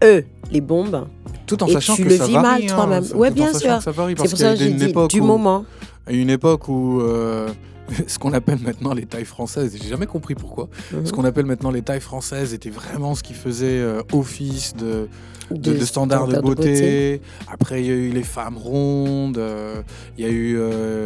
eux 0.03 0.25
les 0.51 0.61
bombes. 0.61 1.07
Tout 1.45 1.63
en 1.63 1.67
et 1.67 1.73
sachant 1.73 1.95
tu 1.95 2.03
que 2.03 2.09
le 2.09 2.17
ça 2.17 2.25
vis 2.25 2.33
varie, 2.33 2.65
mal 2.65 2.65
toi-même. 2.65 3.03
Hein, 3.03 3.17
ouais, 3.17 3.31
bien 3.31 3.53
sûr. 3.53 3.79
C'est 3.81 3.93
pour 3.93 4.27
ça 4.37 4.53
que 4.53 4.59
j'ai 4.59 4.71
dit 4.71 4.93
du 5.09 5.21
moment 5.21 5.65
à 6.09 6.13
une 6.13 6.29
époque 6.29 6.67
où 6.67 7.01
euh, 7.01 7.47
ce 8.07 8.17
qu'on 8.17 8.33
appelle 8.33 8.59
maintenant 8.59 8.93
les 8.93 9.05
tailles 9.05 9.25
françaises, 9.25 9.77
j'ai 9.79 9.87
jamais 9.87 10.07
compris 10.07 10.35
pourquoi, 10.35 10.67
mhm. 10.91 11.05
ce 11.05 11.11
qu'on 11.11 11.23
appelle 11.23 11.45
maintenant 11.45 11.71
les 11.71 11.83
tailles 11.83 12.01
françaises 12.01 12.53
était 12.53 12.71
vraiment 12.71 13.15
ce 13.15 13.23
qui 13.23 13.33
faisait 13.33 13.79
euh, 13.79 14.01
office 14.11 14.75
de, 14.75 15.07
de, 15.51 15.85
standards 15.85 16.27
de 16.27 16.39
beauté. 16.39 17.21
Après, 17.51 17.81
il 17.81 17.87
y 17.87 17.91
a 17.91 17.95
eu 17.95 18.09
les 18.09 18.23
femmes 18.23 18.57
rondes, 18.57 19.37
euh, 19.37 19.81
il 20.17 20.25
y, 20.25 20.27
a 20.27 20.31
eu, 20.31 20.59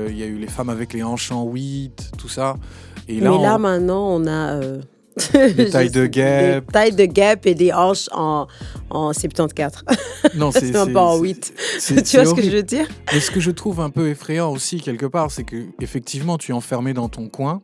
il 0.10 0.18
y 0.18 0.24
a 0.24 0.26
eu 0.26 0.38
les 0.38 0.48
femmes 0.48 0.70
avec 0.70 0.94
les 0.94 1.04
hanches 1.04 1.32
en 1.32 1.46
8, 1.46 2.12
tout 2.18 2.30
ça. 2.30 2.56
Et 3.10 3.20
là, 3.20 3.32
Mais 3.32 3.42
là, 3.42 3.58
maintenant, 3.58 4.08
on 4.10 4.26
a 4.26 4.62
des 5.34 5.70
tailles 5.70 5.92
de 5.92 6.06
gap. 6.06 6.66
Des 6.66 6.72
tailles 6.72 6.96
de 6.96 7.06
gap 7.06 7.46
et 7.46 7.56
des 7.56 7.72
hanches 7.72 8.10
en, 8.12 8.48
en 8.90 9.14
74. 9.14 9.84
Non, 10.36 10.52
c'est 10.52 10.72
pas 10.72 11.04
en 11.04 11.20
8. 11.20 11.54
tu 11.86 11.94
vois 11.94 12.26
ce 12.26 12.34
que 12.34 12.42
je 12.42 12.50
veux 12.50 12.64
dire? 12.64 12.88
Mais 13.12 13.20
ce 13.20 13.30
que 13.30 13.40
je 13.42 13.52
trouve 13.52 13.82
un 13.82 13.90
peu 13.90 14.10
effrayant 14.10 14.52
aussi, 14.52 14.80
quelque 14.80 15.06
part, 15.06 15.32
c'est 15.32 15.44
que 15.44 15.66
effectivement, 15.82 16.38
tu 16.38 16.52
es 16.52 16.54
enfermé 16.54 16.94
dans 16.94 17.10
ton 17.10 17.28
coin. 17.28 17.62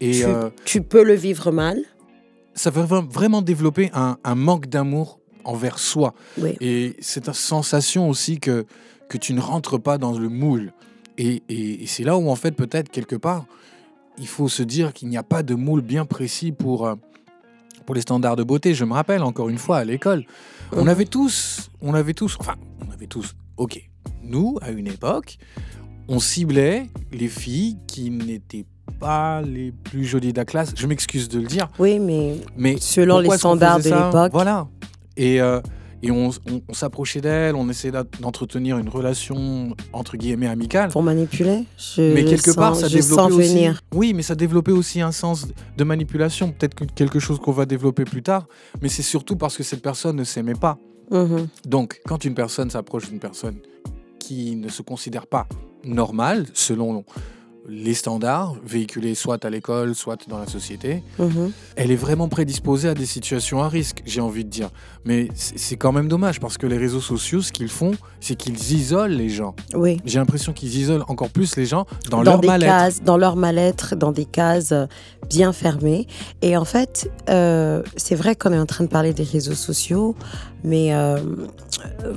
Et, 0.00 0.20
tu, 0.20 0.24
euh, 0.24 0.50
tu 0.64 0.82
peux 0.82 1.02
le 1.02 1.14
vivre 1.14 1.50
mal? 1.50 1.80
Ça 2.54 2.70
va 2.70 2.82
vraiment 2.82 3.42
développer 3.42 3.90
un, 3.94 4.18
un 4.22 4.34
manque 4.34 4.66
d'amour 4.66 5.18
envers 5.44 5.78
soi. 5.78 6.14
Oui. 6.36 6.56
Et 6.60 6.94
cette 7.00 7.32
sensation 7.32 8.08
aussi 8.08 8.38
que, 8.38 8.66
que 9.08 9.16
tu 9.16 9.32
ne 9.32 9.40
rentres 9.40 9.80
pas 9.80 9.96
dans 9.96 10.16
le 10.16 10.28
moule. 10.28 10.72
Et, 11.16 11.42
et, 11.48 11.82
et 11.82 11.86
c'est 11.86 12.04
là 12.04 12.16
où, 12.18 12.28
en 12.28 12.36
fait, 12.36 12.52
peut-être, 12.52 12.90
quelque 12.90 13.16
part, 13.16 13.46
il 14.18 14.26
faut 14.28 14.48
se 14.48 14.62
dire 14.62 14.92
qu'il 14.92 15.08
n'y 15.08 15.16
a 15.16 15.22
pas 15.22 15.42
de 15.42 15.54
moule 15.54 15.80
bien 15.80 16.04
précis 16.04 16.52
pour, 16.52 16.86
euh, 16.86 16.94
pour 17.86 17.94
les 17.94 18.00
standards 18.00 18.36
de 18.36 18.42
beauté. 18.42 18.74
Je 18.74 18.84
me 18.84 18.92
rappelle 18.92 19.22
encore 19.22 19.48
une 19.48 19.58
fois 19.58 19.78
à 19.78 19.84
l'école, 19.84 20.24
on 20.72 20.82
mhm. 20.82 20.88
avait 20.88 21.04
tous, 21.04 21.70
on 21.80 21.94
avait 21.94 22.14
tous, 22.14 22.36
enfin, 22.40 22.56
on 22.86 22.92
avait 22.92 23.06
tous, 23.06 23.34
ok, 23.56 23.80
nous, 24.22 24.58
à 24.62 24.70
une 24.70 24.86
époque, 24.86 25.38
on 26.08 26.20
ciblait 26.20 26.86
les 27.12 27.28
filles 27.28 27.78
qui 27.86 28.10
n'étaient 28.10 28.66
pas 28.98 29.42
les 29.42 29.72
plus 29.72 30.04
jolies 30.04 30.32
de 30.32 30.38
la 30.38 30.44
classe. 30.44 30.72
Je 30.76 30.86
m'excuse 30.86 31.28
de 31.28 31.40
le 31.40 31.46
dire. 31.46 31.68
Oui, 31.78 31.98
mais, 31.98 32.36
mais 32.56 32.76
selon 32.80 33.20
les 33.20 33.30
standards 33.36 33.80
de 33.80 33.84
l'époque. 33.84 34.32
Voilà. 34.32 34.66
Et, 35.16 35.40
euh, 35.40 35.60
et 36.02 36.10
on, 36.10 36.30
s'approchait 36.72 37.20
d'elle, 37.20 37.56
on 37.56 37.68
essayait 37.68 37.92
d'entretenir 38.20 38.78
une 38.78 38.88
relation 38.88 39.74
entre 39.92 40.16
guillemets 40.16 40.46
amicale. 40.46 40.90
Pour 40.90 41.02
manipuler 41.02 41.64
Mais 41.98 42.24
quelque 42.24 42.54
part, 42.54 42.76
ça 42.76 42.88
développait 42.88 43.34
aussi. 43.34 43.66
Oui, 43.94 44.14
mais 44.14 44.22
ça 44.22 44.34
développait 44.34 44.72
aussi 44.72 45.00
un 45.00 45.12
sens 45.12 45.48
de 45.76 45.84
manipulation, 45.84 46.52
peut-être 46.52 46.86
quelque 46.94 47.18
chose 47.18 47.38
qu'on 47.40 47.52
va 47.52 47.66
développer 47.66 48.04
plus 48.04 48.22
tard. 48.22 48.46
Mais 48.80 48.88
c'est 48.88 49.02
surtout 49.02 49.36
parce 49.36 49.56
que 49.56 49.62
cette 49.62 49.82
personne 49.82 50.16
ne 50.16 50.24
s'aimait 50.24 50.54
pas. 50.54 50.78
Mm-hmm. 51.10 51.46
Donc, 51.66 52.00
quand 52.06 52.24
une 52.24 52.34
personne 52.34 52.70
s'approche 52.70 53.08
d'une 53.08 53.18
personne 53.18 53.56
qui 54.20 54.56
ne 54.56 54.68
se 54.68 54.82
considère 54.82 55.26
pas 55.26 55.48
normale, 55.84 56.46
selon 56.54 57.04
les 57.68 57.94
standards 57.94 58.54
véhiculés 58.64 59.14
soit 59.14 59.44
à 59.44 59.50
l'école, 59.50 59.94
soit 59.94 60.28
dans 60.28 60.38
la 60.38 60.46
société, 60.46 61.02
mhm. 61.18 61.52
elle 61.76 61.90
est 61.90 61.96
vraiment 61.96 62.28
prédisposée 62.28 62.88
à 62.88 62.94
des 62.94 63.06
situations 63.06 63.62
à 63.62 63.68
risque, 63.68 64.02
j'ai 64.06 64.20
envie 64.20 64.44
de 64.44 64.50
dire. 64.50 64.70
Mais 65.04 65.28
c'est 65.34 65.76
quand 65.76 65.92
même 65.92 66.08
dommage 66.08 66.40
parce 66.40 66.58
que 66.58 66.66
les 66.66 66.78
réseaux 66.78 67.00
sociaux, 67.00 67.40
ce 67.40 67.52
qu'ils 67.52 67.68
font, 67.68 67.92
c'est 68.20 68.36
qu'ils 68.36 68.72
isolent 68.72 69.16
les 69.16 69.28
gens. 69.28 69.54
Oui. 69.74 69.98
J'ai 70.04 70.18
l'impression 70.18 70.52
qu'ils 70.52 70.76
isolent 70.76 71.04
encore 71.08 71.30
plus 71.30 71.56
les 71.56 71.66
gens 71.66 71.86
dans, 72.10 72.22
leur 72.22 72.42
mal-être. 72.42 73.02
dans 73.04 73.16
leur 73.16 73.36
mal-être, 73.36 73.96
dans 73.96 74.12
des 74.12 74.24
cases 74.24 74.74
bien 75.28 75.52
fermé. 75.52 76.06
Et 76.42 76.56
en 76.56 76.64
fait, 76.64 77.10
euh, 77.28 77.82
c'est 77.96 78.14
vrai 78.14 78.34
qu'on 78.34 78.52
est 78.52 78.58
en 78.58 78.66
train 78.66 78.84
de 78.84 78.90
parler 78.90 79.12
des 79.12 79.24
réseaux 79.24 79.54
sociaux, 79.54 80.14
mais 80.64 80.94
euh, 80.94 81.18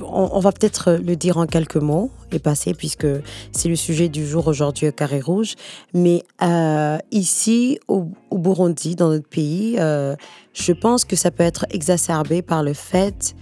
on, 0.02 0.40
va 0.40 0.52
peut-être 0.52 0.92
le 0.92 1.16
dire 1.16 1.38
en 1.38 1.46
quelques 1.46 1.76
mots 1.76 2.10
et 2.32 2.38
passer, 2.38 2.74
puisque 2.74 3.06
c'est 3.52 3.68
le 3.68 3.76
sujet 3.76 4.08
du 4.08 4.26
jour 4.26 4.48
aujourd'hui 4.48 4.88
au 4.88 4.92
Carré 4.92 5.20
Rouge. 5.20 5.54
Mais 5.94 6.24
euh, 6.42 6.98
ici, 7.10 7.78
au, 7.88 8.08
Burundi, 8.32 8.96
dans 8.96 9.08
notre 9.08 9.28
pays, 9.28 9.76
euh, 9.78 10.16
je 10.52 10.72
pense 10.72 11.04
que 11.04 11.16
ça 11.16 11.30
peut 11.30 11.44
être 11.44 11.66
exacerbé 11.70 12.42
par 12.42 12.62
le 12.62 12.74
fait 12.74 13.34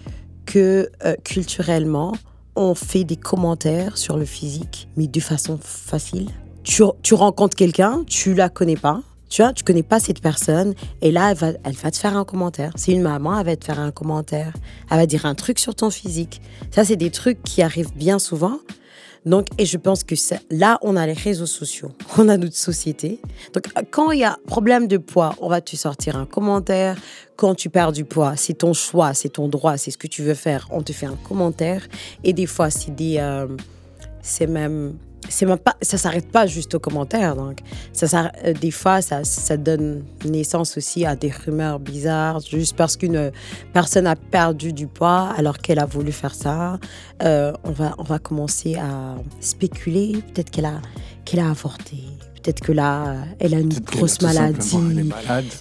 que 0.47 0.91
culturellement, 1.23 2.13
on 2.57 2.75
fait 2.75 3.05
des 3.05 3.17
commentaires 3.17 3.97
sur 3.97 4.17
le 4.17 4.25
physique, 4.25 4.89
mais 4.97 5.07
de 5.07 5.21
façon 5.21 5.59
facile. 5.63 6.29
Tu, 6.65 6.83
tu 7.03 7.15
rencontres 7.15 7.57
quelqu'un, 7.57 8.03
tu 8.07 8.35
la 8.35 8.49
connais 8.49 8.77
pas, 8.77 9.03
tu 9.31 9.43
vois, 9.43 9.53
tu 9.53 9.63
connais 9.65 9.85
pas 9.85 10.01
cette 10.01 10.21
personne, 10.21 10.75
et 11.01 11.13
là, 11.13 11.31
elle 11.31 11.73
va, 11.73 11.91
te 11.91 11.97
faire 11.97 12.17
un 12.17 12.25
commentaire. 12.25 12.73
C'est 12.75 12.93
une 12.93 13.03
maman, 13.03 13.39
elle 13.39 13.47
va 13.47 13.57
te 13.57 13.65
faire 13.65 13.79
un 13.79 13.93
commentaire. 13.93 14.53
Elle 14.91 14.99
va 14.99 15.07
dire 15.07 15.25
un 15.25 15.37
truc 15.37 15.61
sur 15.61 15.75
ton 15.75 15.89
physique. 15.91 16.43
Ça, 16.73 16.85
c'est 16.85 16.97
des 16.97 17.11
trucs 17.11 17.43
qui 17.45 17.63
arrivent 17.63 17.95
bien 17.95 18.19
souvent. 18.19 18.59
Donc, 19.25 19.49
et 19.59 19.67
je 19.67 19.77
pense 19.77 20.03
que 20.03 20.15
là, 20.51 20.79
on 20.83 20.97
a 20.97 21.07
les 21.07 21.13
réseaux 21.13 21.47
sociaux, 21.47 21.93
on 22.19 22.29
a 22.29 22.37
notre 22.37 22.57
société. 22.57 23.21
Donc, 23.55 23.69
quand 23.91 24.11
il 24.11 24.21
y 24.21 24.25
a 24.25 24.37
problème 24.47 24.89
de 24.89 24.97
poids, 24.97 25.35
on 25.41 25.49
va 25.49 25.61
te 25.61 25.77
sortir 25.77 26.17
un 26.17 26.27
commentaire. 26.27 26.97
Quand 27.37 27.55
tu 27.55 27.71
perds 27.71 27.93
du 27.93 28.05
poids, 28.05 28.35
c'est 28.37 28.55
ton 28.55 28.73
choix, 28.73 29.15
c'est 29.15 29.31
ton 29.31 29.49
droit, 29.49 29.77
c'est 29.77 29.91
ce 29.91 29.99
que 29.99 30.09
tu 30.09 30.23
veux 30.23 30.35
faire. 30.35 30.67
On 30.71 30.83
te 30.83 30.93
fait 30.93 31.07
un 31.07 31.17
commentaire. 31.29 31.87
Et 32.25 32.33
des 32.33 32.47
fois, 32.47 32.71
c'est 32.71 32.95
des, 32.95 33.19
euh, 33.19 33.47
c'est 34.23 34.47
même, 34.47 34.95
c'est 35.29 35.47
même 35.47 35.59
pas, 35.59 35.77
ça 35.83 35.99
s'arrête 35.99 36.31
pas 36.31 36.47
juste 36.47 36.75
aux 36.75 36.79
commentaires. 36.79 37.37
Donc, 37.37 37.61
ça, 37.93 38.33
euh, 38.45 38.53
des 38.53 38.71
fois, 38.71 39.03
ça, 39.03 39.25
ça 39.25 39.57
donne 39.57 40.05
naissance 40.25 40.77
aussi 40.77 41.05
à 41.05 41.17
des 41.17 41.31
rumeurs 41.31 41.79
bizarres, 41.79 42.41
juste 42.41 42.77
parce 42.77 42.97
qu'une 42.97 43.31
personne 43.73 44.07
a 44.07 44.17
perdu 44.17 44.73
du 44.73 44.87
poids 44.87 45.33
alors 45.37 45.59
qu'elle 45.59 45.79
a 45.79 45.87
voulu 45.87 46.13
faire 46.13 46.35
ça. 46.35 46.79
Euh, 47.23 47.53
on 47.65 47.71
va, 47.71 47.95
on 47.99 48.03
va 48.03 48.19
commencer 48.19 48.77
à 48.77 49.17
spéculer. 49.41 50.23
Peut-être 50.35 50.51
qu'elle 50.51 50.67
a, 50.67 50.81
qu'elle 51.25 51.41
a 51.41 51.51
avorté. 51.51 51.99
Peut-être 52.43 52.61
que 52.61 52.73
là, 52.73 53.17
elle 53.39 53.55
a 53.55 53.59
une 53.59 53.79
grosse 53.81 54.23
maladie. 54.23 54.79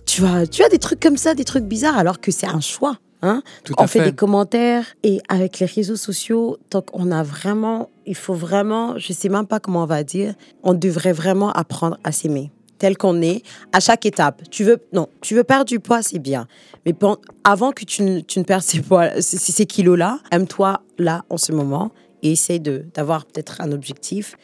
Tu 0.06 0.22
vois, 0.22 0.48
tu 0.48 0.63
as 0.63 0.70
des 0.70 0.80
trucs 0.80 1.01
comme 1.01 1.18
ça, 1.18 1.36
des 1.36 1.44
trucs 1.44 1.66
bizarres, 1.66 1.98
alors 1.98 2.22
que 2.22 2.32
c'est 2.32 2.48
un 2.48 2.62
choix. 2.62 2.98
Hein? 3.21 3.43
Tout 3.65 3.73
on 3.77 3.85
fait 3.88 3.99
fait. 3.99 4.11
des 4.11 4.15
commentaires 4.15 4.85
et 5.03 5.19
avec 5.27 5.59
les 5.59 5.65
réseaux 5.65 5.97
sociaux, 5.97 6.57
donc 6.71 6.85
on 6.93 7.11
a 7.11 7.21
vraiment, 7.21 7.89
il 8.05 8.15
faut 8.15 8.33
vraiment, 8.33 8.97
je 8.97 9.11
sais 9.11 9.27
même 9.27 9.45
pas 9.45 9.59
comment 9.59 9.83
on 9.83 9.88
va 9.88 10.03
dire, 10.03 10.35
on 10.63 10.73
devrait 10.73 11.11
vraiment 11.11 11.51
apprendre 11.51 11.97
à 12.05 12.11
s'aimer 12.13 12.49
tel 12.77 12.95
qu'on 12.97 13.21
est 13.21 13.41
à 13.73 13.81
chaque 13.81 14.05
étape. 14.05 14.41
Tu 14.49 14.63
veux, 14.63 14.77
non, 14.93 15.09
tu 15.19 15.35
veux 15.35 15.43
perdre 15.43 15.65
du 15.65 15.81
poids, 15.81 16.01
c'est 16.01 16.17
bien. 16.19 16.47
Mais 16.85 16.95
avant 17.43 17.73
que 17.73 17.83
tu 17.83 18.03
ne, 18.03 18.21
tu 18.21 18.39
ne 18.39 18.45
perds 18.45 18.63
ces, 18.63 18.79
poids, 18.81 19.09
ces, 19.21 19.38
ces- 19.38 19.51
ces 19.51 19.65
kilos-là, 19.65 20.19
aime-toi 20.31 20.79
là 20.97 21.25
en 21.29 21.35
ce 21.38 21.51
moment 21.51 21.91
et 22.23 22.31
essaie 22.31 22.59
de- 22.59 22.85
d'avoir 22.93 23.25
peut-être 23.25 23.59
un 23.59 23.73
objectif, 23.73 24.38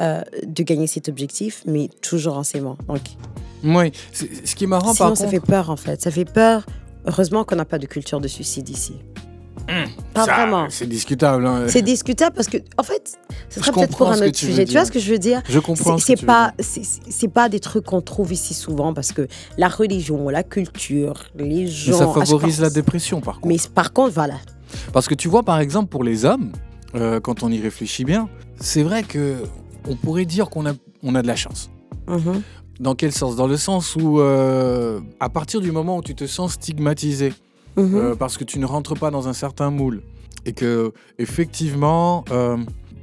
euh, 0.00 0.22
de 0.44 0.62
gagner 0.64 0.88
cet 0.88 1.08
objectif, 1.08 1.62
mais 1.64 1.88
toujours 2.02 2.36
en 2.38 2.42
s'aimant. 2.42 2.76
Donc, 2.88 3.02
Oui, 3.62 3.92
ce 4.12 4.54
qui 4.56 4.64
est 4.64 4.66
marrant 4.66 4.92
Sinon, 4.92 5.08
par 5.10 5.16
ça 5.16 5.24
contre. 5.26 5.30
fait 5.36 5.46
peur 5.46 5.70
en 5.70 5.76
fait. 5.76 6.02
Ça 6.02 6.10
fait 6.10 6.24
peur. 6.24 6.66
Heureusement 7.06 7.44
qu'on 7.44 7.56
n'a 7.56 7.64
pas 7.64 7.78
de 7.78 7.86
culture 7.86 8.20
de 8.20 8.28
suicide 8.28 8.68
ici. 8.68 8.94
Pas 10.14 10.24
ça, 10.24 10.34
vraiment. 10.34 10.66
C'est 10.68 10.88
discutable. 10.88 11.46
hein. 11.46 11.64
C'est 11.68 11.82
discutable 11.82 12.34
parce 12.34 12.48
que, 12.48 12.58
en 12.76 12.82
fait, 12.82 13.18
ce 13.48 13.60
serait 13.60 13.72
peut-être 13.72 13.96
pour 13.96 14.08
un 14.10 14.16
autre 14.16 14.30
tu 14.30 14.46
sujet. 14.46 14.64
Tu 14.64 14.70
dire. 14.70 14.80
vois 14.80 14.86
ce 14.86 14.92
que 14.92 14.98
je 14.98 15.12
veux 15.12 15.18
dire? 15.18 15.42
Je 15.48 15.58
comprends. 15.58 15.98
C'est 15.98 16.16
ce 16.16 16.24
pas, 16.26 16.52
c'est 16.58 17.28
pas 17.28 17.48
des 17.48 17.60
trucs 17.60 17.84
qu'on 17.84 18.00
trouve 18.00 18.32
ici 18.32 18.54
souvent 18.54 18.92
parce 18.92 19.12
que 19.12 19.28
la 19.58 19.68
religion, 19.68 20.28
la 20.28 20.42
culture, 20.42 21.24
les 21.36 21.44
Mais 21.44 21.66
gens. 21.66 21.98
ça 21.98 22.06
ah, 22.08 22.20
favorise 22.20 22.60
la 22.60 22.70
dépression 22.70 23.20
par 23.20 23.36
contre. 23.40 23.48
Mais 23.48 23.58
par 23.72 23.92
contre, 23.92 24.12
voilà. 24.12 24.34
Parce 24.92 25.06
que 25.08 25.14
tu 25.14 25.28
vois, 25.28 25.42
par 25.42 25.60
exemple, 25.60 25.88
pour 25.88 26.04
les 26.04 26.24
hommes, 26.24 26.52
euh, 26.94 27.20
quand 27.20 27.42
on 27.42 27.50
y 27.50 27.60
réfléchit 27.60 28.04
bien, 28.04 28.28
c'est 28.60 28.82
vrai 28.82 29.02
que 29.02 29.36
on 29.88 29.96
pourrait 29.96 30.24
dire 30.26 30.50
qu'on 30.50 30.66
a, 30.66 30.72
on 31.02 31.14
a 31.14 31.22
de 31.22 31.26
la 31.26 31.36
chance. 31.36 31.70
Mhm. 32.08 32.42
Dans 32.80 32.94
quel 32.94 33.12
sens? 33.12 33.36
Dans 33.36 33.46
le 33.46 33.58
sens 33.58 33.94
où, 33.94 34.20
euh, 34.20 35.00
à 35.20 35.28
partir 35.28 35.60
du 35.60 35.70
moment 35.70 35.98
où 35.98 36.02
tu 36.02 36.14
te 36.14 36.26
sens 36.26 36.54
stigmatisé, 36.54 37.32
Mhm. 37.76 37.94
euh, 37.94 38.14
parce 38.16 38.36
que 38.38 38.44
tu 38.44 38.58
ne 38.58 38.64
rentres 38.66 38.94
pas 38.98 39.10
dans 39.10 39.28
un 39.28 39.34
certain 39.34 39.70
moule, 39.70 40.02
et 40.46 40.52
que, 40.54 40.92
effectivement, 41.18 42.24
euh, 42.30 42.56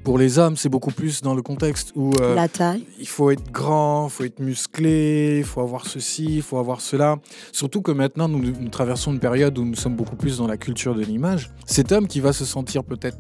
pour 0.04 0.18
les 0.18 0.40
hommes, 0.40 0.58
c'est 0.58 0.70
beaucoup 0.70 0.90
plus 0.92 1.22
dans 1.22 1.36
le 1.36 1.42
contexte 1.44 1.92
où 1.96 2.12
la 2.36 2.48
taille. 2.48 2.86
il 3.00 3.08
faut 3.08 3.30
être 3.30 3.52
grand, 3.52 4.08
il 4.08 4.12
faut 4.12 4.24
être 4.24 4.40
musclé, 4.40 5.38
il 5.40 5.44
faut 5.44 5.62
avoir 5.62 5.86
ceci, 5.86 6.38
il 6.38 6.42
faut 6.42 6.58
avoir 6.58 6.82
cela. 6.82 7.18
Surtout 7.52 7.82
que 7.84 7.92
maintenant, 7.92 8.28
nous, 8.28 8.40
nous 8.42 8.70
traversons 8.70 9.12
une 9.14 9.20
période 9.20 9.58
où 9.60 9.64
nous 9.66 9.76
sommes 9.76 9.96
beaucoup 9.96 10.16
plus 10.16 10.38
dans 10.38 10.48
la 10.48 10.58
culture 10.58 10.96
de 10.96 11.04
l'image. 11.04 11.52
Cet 11.66 11.92
homme 11.92 12.08
qui 12.08 12.20
va 12.20 12.34
se 12.34 12.46
sentir 12.46 12.84
peut-être 12.84 13.18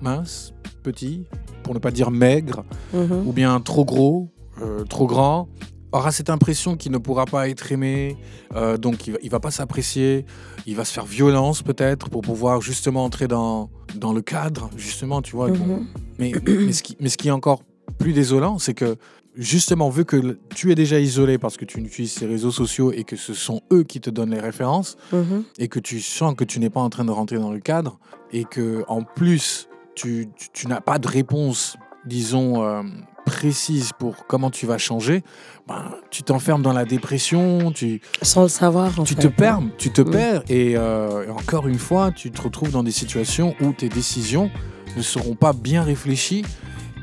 mince, 0.00 0.54
petit, 0.82 1.26
pour 1.64 1.74
ne 1.74 1.80
pas 1.80 1.90
dire 1.90 2.10
maigre, 2.10 2.64
Mhm. 2.94 3.26
ou 3.26 3.32
bien 3.32 3.60
trop 3.60 3.84
gros, 3.84 4.30
euh, 4.62 4.84
trop 4.84 5.06
grand, 5.06 5.48
aura 5.92 6.12
cette 6.12 6.30
impression 6.30 6.76
qu'il 6.76 6.92
ne 6.92 6.98
pourra 6.98 7.24
pas 7.24 7.48
être 7.48 7.72
aimé, 7.72 8.16
euh, 8.54 8.76
donc 8.76 9.06
il 9.06 9.12
va, 9.14 9.18
il 9.22 9.30
va 9.30 9.40
pas 9.40 9.50
s'apprécier, 9.50 10.24
il 10.66 10.76
va 10.76 10.84
se 10.84 10.92
faire 10.92 11.06
violence 11.06 11.62
peut-être 11.62 12.10
pour 12.10 12.20
pouvoir 12.22 12.60
justement 12.60 13.04
entrer 13.04 13.26
dans, 13.28 13.70
dans 13.94 14.12
le 14.12 14.20
cadre, 14.20 14.68
justement, 14.76 15.22
tu 15.22 15.34
vois. 15.36 15.50
Mhm. 15.50 15.86
Mais, 16.18 16.32
mais, 16.46 16.72
ce 16.72 16.82
qui, 16.82 16.96
mais 17.00 17.08
ce 17.08 17.16
qui 17.16 17.28
est 17.28 17.32
encore 17.32 17.62
plus 17.98 18.12
désolant, 18.12 18.58
c'est 18.58 18.74
que 18.74 18.96
justement, 19.34 19.88
vu 19.88 20.04
que 20.04 20.38
tu 20.54 20.70
es 20.72 20.74
déjà 20.74 20.98
isolé 20.98 21.38
parce 21.38 21.56
que 21.56 21.64
tu 21.64 21.78
utilises 21.80 22.12
ces 22.12 22.26
réseaux 22.26 22.50
sociaux 22.50 22.92
et 22.92 23.04
que 23.04 23.16
ce 23.16 23.32
sont 23.34 23.62
eux 23.72 23.84
qui 23.84 24.00
te 24.00 24.10
donnent 24.10 24.32
les 24.34 24.40
références, 24.40 24.96
Mhm. 25.12 25.44
et 25.58 25.68
que 25.68 25.78
tu 25.78 26.00
sens 26.00 26.34
que 26.34 26.44
tu 26.44 26.58
n'es 26.60 26.70
pas 26.70 26.80
en 26.80 26.90
train 26.90 27.04
de 27.04 27.10
rentrer 27.12 27.38
dans 27.38 27.52
le 27.52 27.60
cadre, 27.60 27.98
et 28.32 28.44
que 28.44 28.84
en 28.88 29.02
plus, 29.04 29.68
tu, 29.94 30.28
tu- 30.36 30.48
tu 30.52 30.66
n'as 30.66 30.80
pas 30.80 30.98
de 30.98 31.08
réponse, 31.08 31.76
disons, 32.04 32.62
euh, 32.62 32.82
précise 33.28 33.92
pour 33.98 34.26
comment 34.26 34.50
tu 34.50 34.66
vas 34.66 34.78
changer, 34.78 35.22
ben, 35.66 35.84
tu 36.10 36.22
t'enfermes 36.22 36.62
dans 36.62 36.72
la 36.72 36.84
dépression, 36.84 37.70
tu, 37.72 38.00
Sans 38.22 38.42
le 38.42 38.48
savoir, 38.48 38.98
en 38.98 39.04
tu 39.04 39.14
fait. 39.14 39.22
te 39.22 39.26
perds, 39.28 39.60
tu 39.78 39.90
te 39.90 40.02
perds, 40.02 40.42
et, 40.48 40.76
euh, 40.76 41.26
et 41.26 41.30
encore 41.30 41.68
une 41.68 41.78
fois, 41.78 42.10
tu 42.10 42.30
te 42.30 42.40
retrouves 42.42 42.70
dans 42.70 42.82
des 42.82 42.90
situations 42.90 43.54
où 43.60 43.72
tes 43.72 43.88
décisions 43.88 44.50
ne 44.96 45.02
seront 45.02 45.34
pas 45.34 45.52
bien 45.52 45.82
réfléchies 45.82 46.44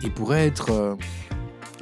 et 0.03 0.10
pourraient 0.10 0.46
être 0.48 0.72
euh, 0.72 0.96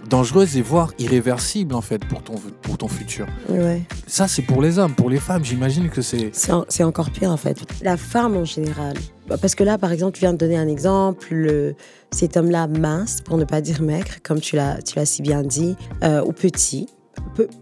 dangereuses 0.10 0.58
et 0.58 0.62
voire 0.62 0.92
irréversibles 1.00 1.74
en 1.74 1.82
fait 1.82 2.04
pour 2.06 2.22
ton, 2.22 2.36
pour 2.62 2.78
ton 2.78 2.88
futur. 2.88 3.26
Ouais. 3.50 3.82
Ça, 4.06 4.28
c'est 4.28 4.42
pour 4.42 4.62
les 4.62 4.78
hommes. 4.78 4.94
Pour 4.94 5.10
les 5.10 5.20
femmes, 5.20 5.44
j'imagine 5.46 5.90
que 5.90 6.02
c'est... 6.02 6.30
C'est 6.34 6.52
en- 6.52 6.66
c'est 6.68 6.84
encore 6.84 7.10
pire 7.10 7.32
en 7.32 7.38
fait. 7.38 7.58
La 7.82 7.98
femme 7.98 8.36
en 8.38 8.46
général. 8.46 8.96
Bah, 9.27 9.38
Parce 9.39 9.56
que 9.56 9.63
là, 9.63 9.77
par 9.77 9.92
exemple, 9.92 10.13
tu 10.13 10.22
viens 10.22 10.34
de 10.34 10.38
donner 10.38 10.58
un 10.58 10.68
exemple. 10.68 11.27
le- 11.34 11.75
cet 12.12 12.38
homme-là, 12.38 12.68
mince, 12.68 13.22
pour 13.22 13.38
ne 13.38 13.46
pas 13.46 13.62
dire 13.62 13.82
maigre, 13.82 14.18
comme 14.24 14.39
tu 14.39 14.56
l'as 14.56 14.82
tu 14.84 14.98
l'as 14.98 15.06
si 15.06 15.22
bien 15.24 15.42
dit, 15.42 15.75
euh, 16.03 16.24
ou 16.24 16.32
petit, 16.32 16.88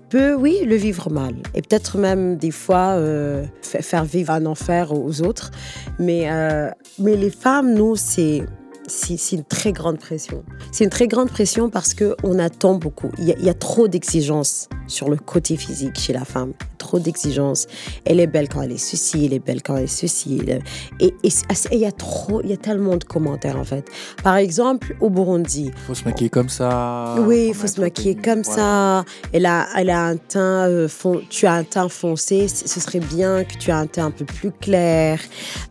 peut, 0.10 0.34
oui, 0.34 0.58
le 0.66 0.76
vivre 0.76 1.10
mal. 1.10 1.36
Et 1.54 1.62
peut-être 1.62 1.98
même 1.98 2.36
des 2.36 2.52
fois 2.52 2.96
euh, 2.98 3.46
fa- 3.62 3.82
faire 3.82 4.04
vivre 4.04 4.32
un 4.34 4.46
enfer 4.46 4.92
aux 4.92 5.22
autres. 5.22 5.52
Mais, 6.00 6.30
euh, 6.30 6.70
mais 7.00 7.16
les 7.16 7.30
femmes, 7.30 7.74
nous, 7.74 7.96
c'est. 7.96 8.44
C'est 8.88 9.36
une 9.38 9.46
très 9.46 9.72
grande 9.72 10.00
pression. 10.00 10.44
C'est 10.74 10.84
une 10.84 10.90
très 10.90 11.08
grande 11.08 11.30
pression 11.30 11.70
parce 11.70 11.94
qu'on 11.94 12.40
attend 12.40 12.74
beaucoup. 12.74 13.10
Il 13.20 13.28
y 13.30 13.50
a 13.50 13.54
trop 13.54 13.88
d'exigences 13.88 14.68
sur 14.88 15.08
le 15.10 15.16
côté 15.16 15.56
physique 15.56 15.98
chez 15.98 16.12
la 16.12 16.26
femme. 16.26 16.52
Trop 16.82 16.98
d'exigences. 17.00 17.68
Elle 18.06 18.20
est 18.20 18.26
belle 18.36 18.50
quand 18.50 18.62
elle 18.64 18.72
est 18.72 18.78
ceci, 18.92 19.26
elle 19.26 19.34
est 19.34 19.40
belle 19.50 19.62
quand 19.62 19.76
elle 19.78 19.84
est 19.84 19.88
ceci. 20.04 20.42
elle- 20.48 20.64
Et 21.00 21.14
et 21.24 21.30
il 21.72 21.80
y 21.80 21.86
a 21.86 21.92
trop, 21.92 22.42
il 22.44 22.50
y 22.50 22.54
a 22.54 22.58
tellement 22.58 22.98
de 22.98 23.04
commentaires 23.04 23.58
en 23.58 23.64
fait. 23.64 23.86
Par 24.24 24.36
exemple, 24.38 24.96
au 25.00 25.10
Burundi, 25.10 25.70
faut 25.88 25.94
se 25.94 26.04
maquiller 26.06 26.30
comme 26.32 26.50
ça. 26.50 27.16
oui, 27.28 27.48
il 27.50 27.54
faut 27.54 27.68
se 27.68 27.80
maquiller 27.80 28.16
comme 28.16 28.42
voilà. 28.42 29.04
ça. 29.04 29.06
Elle 29.32 29.46
a, 29.46 29.68
elle 29.78 29.90
a 29.92 30.02
un 30.06 30.18
teint, 30.18 30.68
euh, 30.70 30.88
fon- 30.88 31.22
tu 31.30 31.46
as 31.46 31.54
un 31.54 31.64
teint 31.64 31.88
foncé. 31.90 32.48
Ce 32.48 32.80
serait 32.80 33.00
bien 33.00 33.44
que 33.44 33.56
tu 33.60 33.70
aies 33.70 33.74
un 33.74 33.86
teint 33.88 34.06
un 34.08 34.12
peu 34.12 34.26
plus 34.26 34.52
clair. 34.52 35.20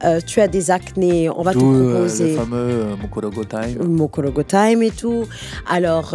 Euh, 0.04 0.20
tu 0.24 0.40
as 0.40 0.46
des 0.48 0.70
acnés, 0.70 1.28
on 1.28 1.42
va 1.42 1.52
te 1.54 1.58
euh, 1.58 1.90
proposer 1.92 2.32
le 2.32 2.36
fameux 2.38 2.56
euh, 2.56 2.96
Mokorogo 2.96 3.44
Time. 3.44 3.82
Mokorogo 3.84 4.42
Time 4.44 4.82
et 4.84 4.90
tout. 4.92 5.24
Alors, 5.68 6.14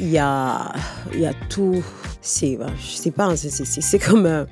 il 0.00 0.08
y, 0.10 0.18
a, 0.18 0.72
il 1.14 1.20
y 1.20 1.26
a 1.26 1.32
tout. 1.48 1.82
C'est, 2.28 2.56
bah, 2.56 2.66
je 2.80 2.96
sais 2.96 3.12
pas, 3.12 3.26
hein, 3.26 3.36
c'est- 3.36 3.50
c'est 3.50 3.64
c'est- 3.64 3.80
c'est 3.80 3.98
comme. 4.00 4.26
euh, 4.26 4.44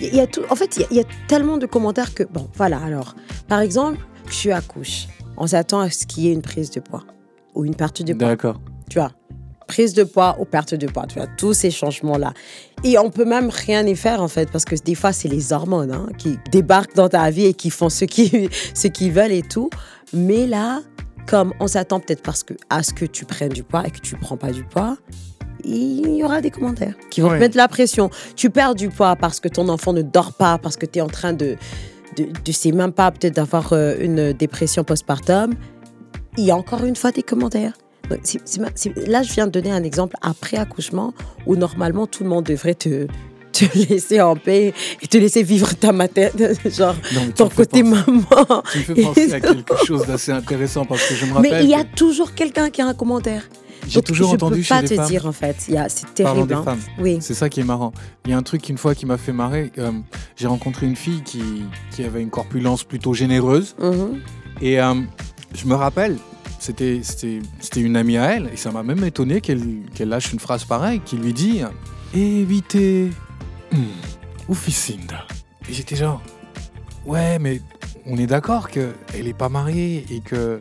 Il 0.00 0.14
y 0.14 0.20
a 0.20 0.26
tout. 0.26 0.40
En 0.48 0.56
fait, 0.56 0.76
il 0.78 0.80
y 0.80 0.84
a- 0.84 0.88
il 0.90 0.96
y, 0.96 1.00
a 1.00 1.04
tellement 1.28 1.58
de 1.58 1.66
commentaires 1.66 2.14
que. 2.14 2.22
Bon, 2.22 2.48
voilà. 2.56 2.78
Alors, 2.78 3.14
par 3.48 3.60
exemple, 3.60 3.98
tu 4.30 4.50
accouches. 4.52 5.06
On 5.36 5.46
s'attend 5.46 5.80
à 5.80 5.90
ce 5.90 6.06
qu'il 6.06 6.24
y 6.24 6.28
ait 6.28 6.32
une 6.32 6.40
prise 6.40 6.70
de 6.70 6.80
poids 6.80 7.04
ou 7.54 7.66
une 7.66 7.74
perte 7.74 8.02
de 8.02 8.14
poids 8.14 8.28
D'accord. 8.28 8.60
tu 8.88 8.98
vois, 8.98 9.12
prise 9.66 9.92
de 9.92 10.02
poids 10.04 10.36
ou 10.40 10.46
perte 10.46 10.74
de 10.74 10.86
poids, 10.86 11.06
tu 11.06 11.16
vois, 11.18 11.26
tous 11.36 11.52
ces 11.52 11.70
changements-là. 11.70 12.32
Et 12.84 12.96
on 12.98 13.10
peut 13.10 13.26
même 13.26 13.50
rien 13.50 13.86
y 13.86 13.94
faire, 13.94 14.22
en 14.22 14.28
fait, 14.28 14.50
parce 14.50 14.64
que 14.64 14.74
des 14.76 14.94
fois, 14.94 15.12
c'est 15.12 15.28
les 15.28 15.52
hormones 15.52 15.92
hein, 15.92 16.08
qui 16.16 16.38
débarquent 16.50 16.94
dans 16.96 17.08
ta 17.10 17.28
vie 17.30 17.44
et 17.46 17.52
qui 17.54 17.68
font 17.70 17.90
ce 17.90 18.06
qu'ils 18.06 18.48
ce 18.74 18.88
qu'ils 18.88 19.12
veulent 19.12 19.32
et 19.32 19.42
tout. 19.42 19.68
Mais 20.14 20.46
là, 20.46 20.80
comme 21.28 21.52
on 21.60 21.66
s'attend 21.66 22.00
peut-être 22.00 22.22
parce 22.22 22.42
que, 22.42 22.54
à 22.70 22.82
ce 22.82 22.94
que 22.94 23.04
tu 23.04 23.26
prennes 23.26 23.52
du 23.52 23.62
poids 23.64 23.86
et 23.86 23.90
que 23.90 24.00
tu 24.00 24.16
prends 24.16 24.38
pas 24.38 24.50
du 24.52 24.64
poids, 24.64 24.96
il 25.64 26.14
y 26.16 26.24
aura 26.24 26.40
des 26.40 26.50
commentaires 26.50 26.94
qui 27.10 27.20
vont 27.20 27.28
Ouais. 27.28 27.36
te 27.36 27.40
mettre 27.40 27.56
la 27.56 27.68
pression. 27.68 28.10
Tu 28.36 28.50
perds 28.50 28.74
du 28.74 28.88
poids 28.88 29.16
parce 29.16 29.40
que 29.40 29.48
ton 29.48 29.68
enfant 29.68 29.92
ne 29.92 30.02
dort 30.02 30.32
pas, 30.32 30.58
parce 30.58 30.76
que 30.76 30.86
tu 30.86 30.98
es 30.98 31.02
en 31.02 31.08
train 31.08 31.32
de. 31.32 31.56
de, 32.16 32.26
de 32.44 32.52
sais 32.52 32.72
même 32.72 32.92
pas 32.92 33.10
peut-être 33.10 33.34
d'avoir 33.36 33.72
euh, 33.72 33.94
une 34.00 34.32
dépression 34.32 34.84
postpartum. 34.84 35.54
Il 36.38 36.44
y 36.44 36.50
a 36.50 36.56
encore 36.56 36.84
une 36.84 36.96
fois 36.96 37.12
des 37.12 37.22
commentaires. 37.22 37.72
Donc, 38.08 38.20
là, 39.06 39.22
je 39.22 39.32
viens 39.34 39.46
de 39.46 39.52
donner 39.52 39.70
un 39.70 39.84
exemple 39.84 40.16
après 40.20 40.56
accouchement 40.56 41.14
où 41.46 41.54
normalement 41.56 42.06
tout 42.08 42.24
le 42.24 42.28
monde 42.30 42.44
devrait 42.44 42.74
te, 42.74 43.06
te 43.52 43.64
laisser 43.88 44.20
en 44.20 44.34
paix 44.36 44.72
et 45.02 45.06
te 45.06 45.16
laisser 45.18 45.42
vivre 45.44 45.72
ta 45.76 45.92
maternité, 45.92 46.54
genre 46.70 46.94
Non, 47.14 47.20
ton 47.34 47.48
côté 47.48 47.82
penser- 47.82 48.06
maman. 48.10 48.62
Tu 48.72 48.78
me 48.78 48.82
fais 48.84 49.02
penser 49.02 49.32
à 49.34 49.40
quelque 49.40 49.84
chose 49.86 50.06
d'assez 50.06 50.32
intéressant 50.32 50.84
parce 50.84 51.06
que 51.08 51.14
je 51.14 51.26
me 51.26 51.34
rappelle. 51.34 51.52
Mais 51.52 51.62
il 51.64 51.70
y 51.70 51.74
a 51.74 51.84
que 51.84 51.94
toujours 51.94 52.34
quelqu'un 52.34 52.70
qui 52.70 52.80
a 52.82 52.86
un 52.86 52.94
commentaire. 52.94 53.48
J'ai 53.88 54.02
toujours 54.02 54.30
je 54.30 54.34
entendu 54.36 54.56
peux 54.58 54.62
chez 54.62 54.68
pas 54.74 54.82
les 54.82 54.88
te 54.88 54.94
femmes. 54.94 55.08
dire 55.08 55.26
en 55.26 55.32
fait. 55.32 55.64
Il 55.68 55.74
y 55.74 55.78
a- 55.78 55.88
C'est 55.88 56.06
Parlons 56.22 56.46
terrible. 56.46 56.48
des 56.48 56.54
hein. 56.54 56.62
femmes. 56.64 56.80
Oui. 57.00 57.18
C'est 57.20 57.34
ça 57.34 57.48
qui 57.48 57.60
est 57.60 57.64
marrant. 57.64 57.92
Il 58.24 58.30
y 58.30 58.34
a 58.34 58.36
un 58.36 58.42
truc 58.42 58.68
une 58.68 58.78
fois 58.78 58.94
qui 58.94 59.06
m'a 59.06 59.16
fait 59.18 59.32
marrer. 59.32 59.72
euh, 59.78 59.90
J'ai 60.36 60.46
rencontré 60.46 60.86
une 60.86 60.96
fille 60.96 61.22
qui, 61.22 61.42
qui 61.90 62.04
avait 62.04 62.22
une 62.22 62.30
corpulence 62.30 62.84
plutôt 62.84 63.14
généreuse. 63.14 63.74
Mhm. 63.80 64.20
Et 64.60 64.80
euh, 64.80 64.94
je 65.54 65.66
me 65.66 65.74
rappelle, 65.74 66.16
c'était 66.58 67.00
une 67.76 67.96
amie 67.96 68.16
à 68.18 68.34
elle. 68.36 68.50
Et 68.52 68.56
ça 68.56 68.70
m'a 68.70 68.82
même 68.82 69.02
étonné 69.04 69.40
qu'elle 69.40 69.82
lâche 69.98 70.32
une 70.32 70.40
phrase 70.40 70.64
pareille 70.64 71.00
qui 71.04 71.16
lui 71.16 71.32
dit 71.32 71.62
Évitez. 72.14 73.10
Uficinda. 74.48 75.26
Et 75.68 75.72
j'étais 75.72 75.96
genre 75.96 76.20
Ouais, 77.06 77.38
mais 77.38 77.60
on 78.06 78.16
est 78.18 78.26
d'accord 78.26 78.68
qu'elle 78.68 78.92
n'est 79.24 79.32
pas 79.32 79.48
mariée 79.48 80.04
et 80.10 80.20
que. 80.20 80.60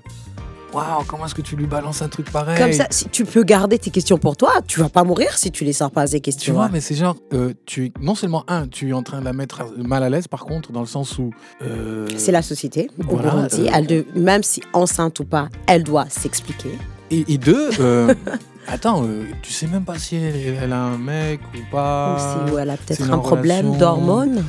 Waouh, 0.71 1.03
comment 1.07 1.25
est-ce 1.25 1.33
que 1.33 1.41
tu 1.41 1.55
lui 1.55 1.65
balances 1.65 2.03
un 2.03 2.09
truc 2.09 2.31
pareil 2.31 2.57
Comme 2.59 2.73
ça, 2.73 2.85
si 2.91 3.09
tu 3.09 3.25
peux 3.25 3.41
garder 3.43 3.79
tes 3.79 3.89
questions 3.89 4.19
pour 4.19 4.37
toi, 4.37 4.53
tu 4.67 4.79
vas 4.79 4.89
pas 4.89 5.03
mourir 5.03 5.35
si 5.35 5.49
tu 5.49 5.63
les 5.65 5.73
sors 5.73 5.89
pas 5.89 6.05
ces 6.05 6.17
Tu 6.17 6.21
questions. 6.21 6.53
vois, 6.53 6.69
mais 6.71 6.79
c'est 6.79 6.93
genre, 6.93 7.15
euh, 7.33 7.53
tu 7.65 7.91
non 7.99 8.13
seulement, 8.13 8.43
un, 8.47 8.67
tu 8.67 8.89
es 8.89 8.93
en 8.93 9.01
train 9.01 9.19
de 9.19 9.25
la 9.25 9.33
mettre 9.33 9.63
mal 9.77 10.03
à 10.03 10.09
l'aise, 10.11 10.27
par 10.27 10.45
contre, 10.45 10.71
dans 10.71 10.81
le 10.81 10.85
sens 10.85 11.17
où. 11.17 11.31
euh, 11.63 12.05
C'est 12.17 12.31
la 12.31 12.43
société, 12.43 12.89
au 12.99 13.03
Voilà, 13.15 13.31
Burundi. 13.31 13.61
euh, 13.67 13.71
Elle 13.73 13.87
de- 13.87 14.05
même 14.15 14.43
si 14.43 14.61
enceinte 14.73 15.19
ou 15.19 15.25
pas, 15.25 15.49
elle 15.65 15.83
doit 15.83 16.05
s'expliquer. 16.07 16.77
Et, 17.09 17.25
et 17.33 17.37
deux, 17.39 17.69
attends, 18.67 19.03
euh, 19.05 19.23
tu 19.41 19.51
sais 19.51 19.65
même 19.65 19.83
pas 19.85 19.97
si 19.97 20.17
elle, 20.17 20.35
elle 20.61 20.73
a 20.73 20.81
un 20.83 20.99
mec 20.99 21.39
ou 21.55 21.71
pas. 21.71 22.15
ou 22.15 22.19
si 22.49 22.53
ou 22.53 22.57
elle 22.59 22.69
a 22.69 22.77
peut-être 22.77 23.11
un 23.11 23.17
problème 23.17 23.75
d'hormones. 23.77 24.43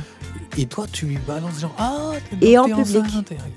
Et 0.57 0.65
toi, 0.65 0.85
tu 0.91 1.05
lui 1.05 1.17
balances 1.27 1.61
genre, 1.61 1.73
ah, 1.77 2.11
Et 2.41 2.57
en 2.57 2.65
public. 2.65 3.03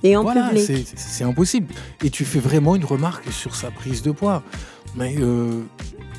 Et 0.02 0.16
en 0.16 0.22
Voilà, 0.22 0.50
public. 0.50 0.86
c'est- 0.96 1.24
impossible. 1.24 1.74
Et 2.02 2.10
tu 2.10 2.24
fais 2.24 2.38
vraiment 2.38 2.76
une 2.76 2.84
remarque 2.84 3.30
sur 3.32 3.54
sa 3.56 3.70
prise 3.70 4.02
de 4.02 4.12
poids. 4.12 4.42
Mais 4.94 5.16
euh, 5.18 5.62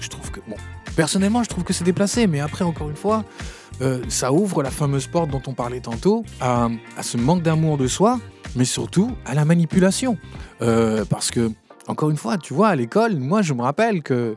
je 0.01 0.09
trouve 0.09 0.31
que, 0.31 0.41
bon, 0.47 0.55
personnellement, 0.95 1.43
je 1.43 1.49
trouve 1.49 1.63
que 1.63 1.71
c'est 1.73 1.85
déplacé. 1.85 2.27
Mais 2.27 2.41
après, 2.41 2.65
encore 2.65 2.89
une 2.89 2.95
fois, 2.97 3.23
euh, 3.81 4.01
ça 4.09 4.33
ouvre 4.33 4.63
la 4.63 4.71
fameuse 4.71 5.07
porte 5.07 5.29
dont 5.31 5.41
on 5.47 5.53
parlait 5.53 5.79
tantôt 5.79 6.23
à, 6.41 6.67
à 6.97 7.03
ce 7.03 7.15
manque 7.17 7.41
d'amour 7.41 7.77
de 7.77 7.87
soi, 7.87 8.19
mais 8.57 8.65
surtout 8.65 9.11
à 9.25 9.33
la 9.33 9.45
manipulation. 9.45 10.17
Euh, 10.61 11.05
parce 11.05 11.31
que, 11.31 11.51
encore 11.87 12.09
une 12.09 12.17
fois, 12.17 12.37
tu 12.37 12.53
vois, 12.53 12.67
à 12.69 12.75
l'école, 12.75 13.15
moi, 13.17 13.41
je 13.41 13.53
me 13.53 13.61
rappelle 13.61 14.01
que 14.03 14.35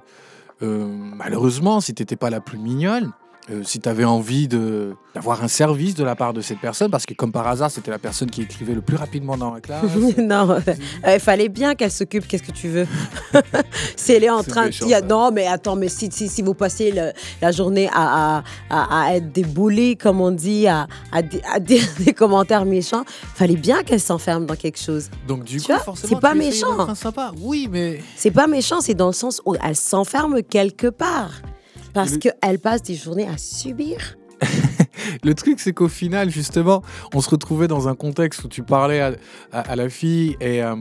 malheureusement, 0.60 1.80
si 1.80 1.94
tu 1.94 2.02
n'étais 2.02 2.16
pas 2.16 2.30
la 2.30 2.40
plus 2.40 2.58
mignonne, 2.58 3.12
euh, 3.50 3.62
si 3.64 3.80
tu 3.80 3.88
avais 3.88 4.04
envie 4.04 4.46
de- 4.48 4.94
d'avoir 5.14 5.42
un 5.42 5.48
service 5.48 5.94
de 5.94 6.04
la 6.04 6.14
part 6.14 6.32
de 6.32 6.40
cette 6.40 6.60
personne, 6.60 6.90
parce 6.90 7.06
que 7.06 7.14
comme 7.14 7.32
par 7.32 7.46
hasard, 7.48 7.70
c'était 7.70 7.90
la 7.90 7.98
personne 7.98 8.30
qui 8.30 8.42
écrivait 8.42 8.74
le 8.74 8.80
plus 8.82 8.96
rapidement 8.96 9.36
dans 9.36 9.52
la 9.52 9.60
classe. 9.60 9.82
non, 10.18 10.50
euh, 10.50 10.60
il 11.14 11.20
fallait 11.20 11.48
bien 11.48 11.74
qu'elle 11.74 11.90
s'occupe. 11.90 12.26
Qu'est-ce 12.28 12.42
que 12.42 12.52
tu 12.52 12.68
veux? 12.68 12.86
Si 13.96 14.12
elle 14.12 14.24
est 14.24 14.30
en 14.30 14.42
train 14.42 14.62
de 14.62 14.66
méchant, 14.68 14.88
ça. 14.88 15.00
non, 15.02 15.30
mais 15.32 15.46
attends, 15.46 15.76
mais 15.76 15.88
si, 15.88 16.08
si, 16.10 16.28
si 16.28 16.42
vous 16.42 16.54
passez 16.54 16.90
le- 16.92 17.12
la 17.42 17.52
journée 17.52 17.88
à, 17.92 18.38
à, 18.38 18.42
à- 18.70 19.04
à 19.06 19.14
être 19.16 19.32
déboulé, 19.32 19.96
comme 19.96 20.20
on 20.20 20.30
dit, 20.30 20.66
à, 20.66 20.86
à, 21.12 21.22
di- 21.22 21.40
à 21.52 21.58
dire 21.60 21.82
des 22.04 22.12
commentaires 22.12 22.64
méchants, 22.64 23.04
fallait 23.34 23.56
bien 23.56 23.82
qu'elle 23.82 24.00
s'enferme 24.00 24.46
dans 24.46 24.56
quelque 24.56 24.78
chose. 24.78 25.10
Donc 25.26 25.44
du 25.44 25.56
Tu 25.58 25.66
coup, 25.66 25.72
vois, 25.72 25.78
forcément, 25.82 26.10
c'est 26.14 26.20
pas 26.20 26.34
méchant. 26.34 26.94
sympa. 26.94 27.32
Oui, 27.40 27.68
mais 27.70 28.00
C'est 28.16 28.30
pas 28.30 28.46
méchant, 28.46 28.80
c'est 28.80 28.94
dans 28.94 29.08
le 29.08 29.12
sens 29.12 29.42
où 29.44 29.54
elle 29.62 29.76
s'enferme 29.76 30.42
quelque 30.42 30.86
part. 30.88 31.30
Parce 31.94 32.12
Le- 32.12 32.18
qu'elle 32.18 32.58
passe 32.58 32.82
des 32.82 32.94
journées 32.94 33.26
à 33.26 33.36
subir. 33.38 34.16
le 35.24 35.34
truc, 35.34 35.58
c'est 35.60 35.72
qu'au 35.72 35.88
final, 35.88 36.30
justement, 36.30 36.82
on 37.14 37.20
se 37.20 37.28
retrouvait 37.30 37.66
dans 37.68 37.88
un 37.88 37.94
contexte 37.94 38.44
où 38.44 38.48
tu 38.48 38.62
parlais 38.62 39.00
à, 39.00 39.12
à- 39.52 39.60
à 39.72 39.76
la 39.76 39.88
fille 39.88 40.36
et 40.40 40.62
euh, 40.62 40.76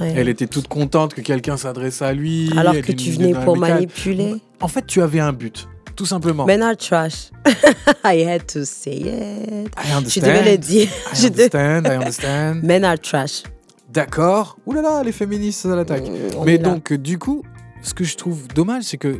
elle 0.00 0.28
était 0.28 0.46
toute 0.46 0.68
contente 0.68 1.14
que 1.14 1.20
quelqu'un 1.20 1.56
s'adresse 1.56 2.00
à 2.02 2.12
lui. 2.12 2.50
Alors 2.56 2.74
que 2.80 2.92
tu 2.92 3.10
venais 3.10 3.34
pour 3.34 3.56
manipuler. 3.56 4.36
En 4.60 4.68
fait, 4.68 4.86
tu 4.86 5.02
avais 5.02 5.18
un 5.20 5.32
but, 5.32 5.68
tout 5.96 6.06
simplement. 6.06 6.44
Men 6.46 6.62
are 6.62 6.76
trash. 6.76 7.30
I 8.04 8.22
had 8.24 8.46
to 8.52 8.64
say 8.64 8.92
it. 8.96 9.72
I 9.76 9.88
Je 9.90 9.96
understand. 9.96 10.20
devais 10.26 10.50
le 10.52 10.58
dire. 10.58 10.88
I 11.12 11.16
Je 11.20 11.26
understand, 11.26 11.82
I 11.86 11.96
understand. 11.96 12.60
Men 12.62 12.84
are 12.84 12.98
trash. 13.00 13.42
D'accord. 13.90 14.56
Ouh 14.66 14.72
là 14.74 14.82
là, 14.82 15.02
les 15.04 15.12
féministes 15.12 15.66
à 15.66 15.74
l'attaque. 15.76 16.04
On 16.36 16.44
Mais 16.44 16.56
là. 16.56 16.62
donc, 16.62 16.92
euh, 16.92 16.98
du 16.98 17.18
coup, 17.18 17.42
ce 17.82 17.92
que 17.94 18.04
je 18.04 18.16
trouve 18.16 18.46
dommage, 18.48 18.84
c'est 18.84 18.96
que 18.96 19.18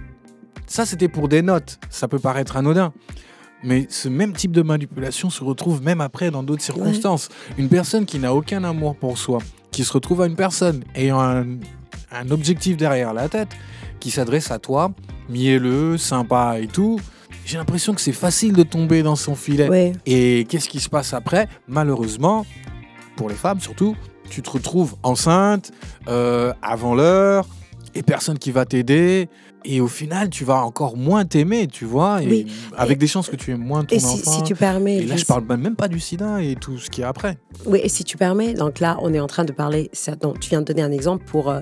ça, 0.72 0.87
c'était 0.87 1.08
pour 1.08 1.28
des 1.28 1.42
notes. 1.42 1.78
Ça 1.90 2.08
peut 2.08 2.18
paraître 2.18 2.56
anodin. 2.56 2.94
Mais 3.62 3.87
ce 3.90 4.08
même 4.08 4.32
type 4.32 4.52
de 4.52 4.62
manipulation 4.62 5.28
se 5.28 5.44
retrouve 5.44 5.82
même 5.82 6.00
après 6.00 6.30
dans 6.30 6.42
d'autres 6.42 6.62
circonstances. 6.62 7.28
Une 7.58 7.68
personne 7.68 8.06
qui 8.06 8.18
n'a 8.18 8.35
aucun 8.35 8.64
amour 8.64 8.96
pour 8.96 9.18
soi, 9.18 9.38
qui 9.70 9.85
se 9.85 9.92
retrouve 9.92 10.22
à 10.22 10.26
une 10.26 10.35
personne 10.35 10.82
ayant 10.94 11.20
un, 11.20 11.44
un 12.11 12.30
objectif 12.30 12.78
derrière 12.78 13.12
la 13.12 13.28
tête, 13.28 13.50
qui 14.00 14.11
s'adresse 14.11 14.50
à 14.50 14.58
toi, 14.58 14.92
mielleux, 15.28 15.98
sympa 15.98 16.56
et 16.58 16.68
tout, 16.68 16.98
j'ai 17.44 17.58
l'impression 17.58 17.92
que 17.92 18.00
c'est 18.00 18.12
facile 18.12 18.54
de 18.54 18.62
tomber 18.62 19.02
dans 19.02 19.16
son 19.16 19.35
filet. 19.35 19.68
Ouais. 19.68 19.92
Et 20.06 20.46
qu'est-ce 20.48 20.70
qui 20.70 20.80
se 20.80 20.88
passe 20.88 21.12
après? 21.12 21.48
Malheureusement, 21.68 22.46
pour 23.16 23.28
les 23.28 23.35
femmes 23.35 23.61
surtout, 23.61 23.94
tu 24.30 24.40
te 24.40 24.48
retrouves 24.48 24.96
enceinte 25.02 25.70
euh, 26.08 26.54
avant 26.62 26.94
l'heure 26.94 27.46
et 27.94 28.02
personne 28.02 28.38
qui 28.38 28.50
va 28.52 28.64
t'aider. 28.64 29.28
Et 29.64 29.81
au 29.81 29.87
final, 29.88 30.29
tu 30.31 30.44
vas 30.44 30.64
encore 30.64 30.96
moins 30.96 31.25
t'aimer, 31.25 31.66
tu 31.66 31.85
vois, 31.85 32.22
et 32.22 32.27
Oui. 32.29 32.46
avec 32.77 32.96
Et- 32.96 33.01
des 33.01 33.07
chances 33.07 33.29
que 33.29 33.37
tu 33.37 33.51
aimes 33.53 33.62
moins 33.64 33.85
ton 33.85 33.94
Et 33.96 34.01
si, 34.01 34.07
enfant. 34.07 34.31
si 34.33 34.42
tu 34.42 34.55
permets. 34.55 34.96
Et 34.98 35.07
là, 35.07 35.16
je 35.16 35.25
parle 35.25 35.44
même 35.57 35.77
pas 35.77 35.88
du 35.88 36.01
sida 36.01 36.42
et 36.42 36.57
tout 36.57 36.79
ce 36.79 36.90
qui 36.90 37.01
est 37.03 37.05
après. 37.05 37.38
Oui, 37.66 37.81
et 37.83 37.88
si 37.88 38.05
tu 38.05 38.16
permets, 38.16 38.55
donc 38.55 38.81
là, 38.81 38.98
on 39.01 39.12
est 39.14 39.20
en 39.20 39.27
train 39.27 39.44
de 39.44 39.53
parler. 39.53 39.88
Ça, 39.92 40.16
donc, 40.16 40.40
tu 40.40 40.51
viens 40.51 40.61
de 40.61 40.66
donner 40.66 40.83
un 40.83 40.90
exemple 40.92 41.25
pour, 41.25 41.51
euh, 41.51 41.61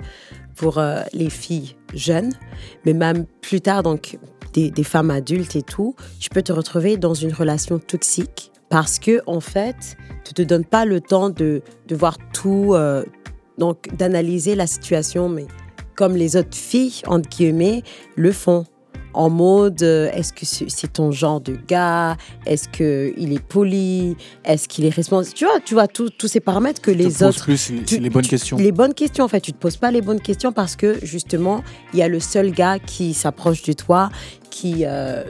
pour 0.57 0.79
euh, 0.79 1.03
les 1.13 1.31
filles 1.31 1.77
jeunes, 1.95 2.33
mais 2.87 2.93
même 2.95 3.27
plus 3.43 3.61
tard, 3.61 3.83
donc 3.83 4.19
des, 4.53 4.71
des 4.71 4.85
femmes 4.85 5.11
adultes 5.11 5.55
et 5.57 5.63
tout, 5.63 5.95
tu 6.19 6.29
peux 6.31 6.43
te 6.43 6.53
retrouver 6.53 6.97
dans 6.97 7.15
une 7.15 7.33
relation 7.33 7.79
toxique 7.79 8.51
parce 8.69 8.99
que, 8.99 9.21
en 9.27 9.41
fait, 9.41 9.97
tu 10.25 10.33
te 10.35 10.43
donnes 10.43 10.65
pas 10.65 10.85
le 10.85 11.01
temps 11.01 11.29
de, 11.31 11.63
de 11.89 11.97
voir 11.97 12.17
tout, 12.33 12.71
euh, 12.75 13.05
donc 13.59 13.95
d'analyser 13.97 14.55
la 14.55 14.67
situation, 14.67 15.29
mais 15.29 15.47
comme 16.01 16.17
les 16.17 16.35
autres 16.35 16.57
filles, 16.57 17.03
entre 17.07 17.29
guillemets, 17.29 17.83
le 18.17 18.33
font. 18.33 18.65
En 19.13 19.29
mode, 19.29 19.83
euh, 19.83 20.09
est-ce 20.13 20.33
que 20.33 20.47
c'est 20.47 20.93
ton 20.95 21.11
genre 21.13 21.43
de 21.43 21.59
gars? 21.69 22.17
Est-ce 22.47 22.69
qu'il 22.71 23.33
est 23.35 23.43
poli? 23.45 24.17
Est-ce 24.47 24.67
qu'il 24.67 24.87
est 24.87 24.95
responsable 24.95 25.35
Tu 25.35 25.45
vois, 25.45 25.61
tu 25.61 25.75
vois 25.75 25.89
tous 25.89 26.11
ces 26.27 26.41
paramètres 26.41 26.81
que 26.81 26.91
Tu 26.91 26.97
les 26.97 27.23
autres. 27.23 27.43
plus 27.45 27.69
les, 27.71 27.83
tu- 27.83 27.99
les 27.99 28.09
bonnes 28.09 28.23
tu- 28.23 28.31
questions. 28.31 28.57
Les 28.57 28.73
bonnes 28.73 28.95
questions, 28.95 29.25
en 29.25 29.29
fait. 29.29 29.41
Tu 29.43 29.53
te 29.53 29.59
poses 29.59 29.77
pas 29.77 29.91
les 29.91 30.01
bonnes 30.01 30.21
questions 30.23 30.53
parce 30.53 30.75
que, 30.75 31.05
justement, 31.05 31.63
il 31.93 31.99
y 31.99 32.03
a 32.03 32.09
le 32.09 32.19
seul 32.21 32.51
gars 32.51 32.79
qui 32.79 33.13
s'approche 33.13 33.63
de 33.65 33.75
toi, 33.75 34.09
qui, 34.49 34.85
euh, 34.87 35.25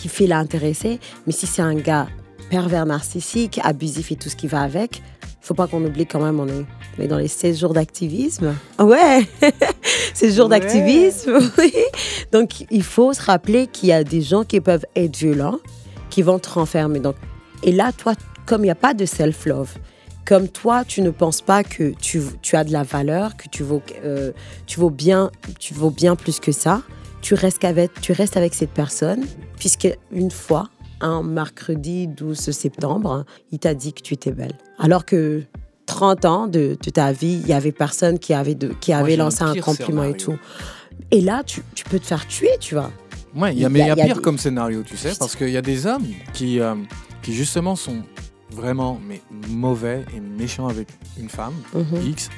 qui 0.00 0.08
fait 0.08 0.26
l'intéresser. 0.26 0.98
Mais 1.28 1.32
si 1.32 1.46
c'est 1.46 1.62
un 1.62 1.74
gars 1.76 2.08
pervers 2.50 2.86
narcissique, 2.86 3.60
abusif 3.62 4.10
et 4.10 4.16
tout 4.16 4.30
ce 4.30 4.36
qui 4.36 4.48
va 4.48 4.62
avec, 4.62 5.00
faut 5.40 5.54
pas 5.54 5.66
qu'on 5.66 5.84
oublie 5.84 6.06
quand 6.06 6.20
même, 6.20 6.40
on 6.40 6.46
est, 6.48 6.64
on 6.98 7.02
est 7.02 7.08
dans 7.08 7.18
les 7.18 7.28
16 7.28 7.58
jours 7.60 7.72
d'activisme. 7.74 8.54
Ouais 8.78 9.26
16 10.14 10.36
jours 10.36 10.48
Ouais. 10.48 10.60
d'activisme, 10.60 11.38
oui. 11.58 11.72
Donc, 12.32 12.64
il 12.70 12.82
faut 12.82 13.12
se 13.12 13.22
rappeler 13.22 13.66
qu'il 13.66 13.88
y 13.88 13.92
a 13.92 14.04
des 14.04 14.20
gens 14.20 14.44
qui 14.44 14.60
peuvent 14.60 14.84
être 14.96 15.16
violents, 15.16 15.58
qui 16.10 16.22
vont 16.22 16.38
te 16.38 16.50
renfermer. 16.50 16.98
Donc, 17.00 17.16
et 17.62 17.72
là, 17.72 17.92
toi, 17.92 18.14
comme 18.46 18.62
il 18.62 18.64
n'y 18.66 18.70
a 18.70 18.74
pas 18.76 18.94
de 18.94 19.04
self-love, 19.06 19.70
comme 20.26 20.48
toi, 20.48 20.84
tu 20.86 21.00
ne 21.00 21.10
penses 21.10 21.40
pas 21.40 21.64
que 21.64 21.92
tu, 22.00 22.20
tu 22.42 22.56
as 22.56 22.64
de 22.64 22.72
la 22.72 22.82
valeur, 22.82 23.36
que 23.36 23.48
tu 23.48 23.62
vaux, 23.62 23.80
euh, 24.04 24.32
tu, 24.66 24.78
vaux 24.80 24.90
bien, 24.90 25.30
tu 25.58 25.72
vaux 25.72 25.90
bien 25.90 26.16
plus 26.16 26.38
que 26.40 26.52
ça, 26.52 26.82
tu 27.22 27.34
restes 27.34 27.64
avec, 27.64 27.98
tu 28.02 28.12
restes 28.12 28.36
avec 28.36 28.52
cette 28.54 28.70
personne, 28.70 29.24
puisque 29.58 29.88
une 30.12 30.30
fois, 30.30 30.68
un 31.00 31.22
mercredi 31.22 32.06
12 32.08 32.38
septembre, 32.50 33.24
il 33.52 33.58
t'a 33.58 33.74
dit 33.74 33.92
que 33.92 34.00
tu 34.02 34.14
étais 34.14 34.32
belle. 34.32 34.52
Alors 34.78 35.04
que 35.04 35.42
30 35.86 36.24
ans 36.24 36.46
de, 36.46 36.76
de 36.82 36.90
ta 36.90 37.12
vie, 37.12 37.40
il 37.42 37.48
y 37.48 37.52
avait 37.52 37.72
personne 37.72 38.18
qui 38.18 38.34
avait, 38.34 38.54
de, 38.54 38.68
qui 38.80 38.90
Moi, 38.92 39.00
avait 39.00 39.16
lancé 39.16 39.42
un 39.42 39.54
compliment 39.56 40.04
et 40.04 40.16
tout. 40.16 40.36
Et 41.10 41.20
là, 41.20 41.42
tu, 41.44 41.62
tu 41.74 41.84
peux 41.84 41.98
te 41.98 42.06
faire 42.06 42.26
tuer, 42.26 42.50
tu 42.60 42.74
vois. 42.74 42.90
Ouais, 43.34 43.54
il 43.54 43.60
y 43.60 43.64
a, 43.64 43.68
mais 43.68 43.80
il 43.80 43.86
y 43.86 43.90
a 43.90 43.96
y 43.96 44.00
a 44.00 44.04
pire 44.04 44.16
des- 44.16 44.22
comme 44.22 44.38
scénario, 44.38 44.82
tu 44.82 44.96
sais, 44.96 45.12
parce 45.18 45.36
qu'il 45.36 45.50
y 45.50 45.56
a 45.56 45.62
des 45.62 45.86
hommes 45.86 46.06
qui, 46.32 46.60
euh, 46.60 46.74
qui 47.22 47.32
justement 47.34 47.76
sont 47.76 48.02
vraiment 48.50 48.98
mais 49.06 49.20
mauvais 49.50 50.04
et 50.16 50.20
méchants 50.20 50.66
avec 50.68 50.88
une 51.18 51.28
femme 51.28 51.52
Mhm. 51.74 52.06
X, 52.08 52.30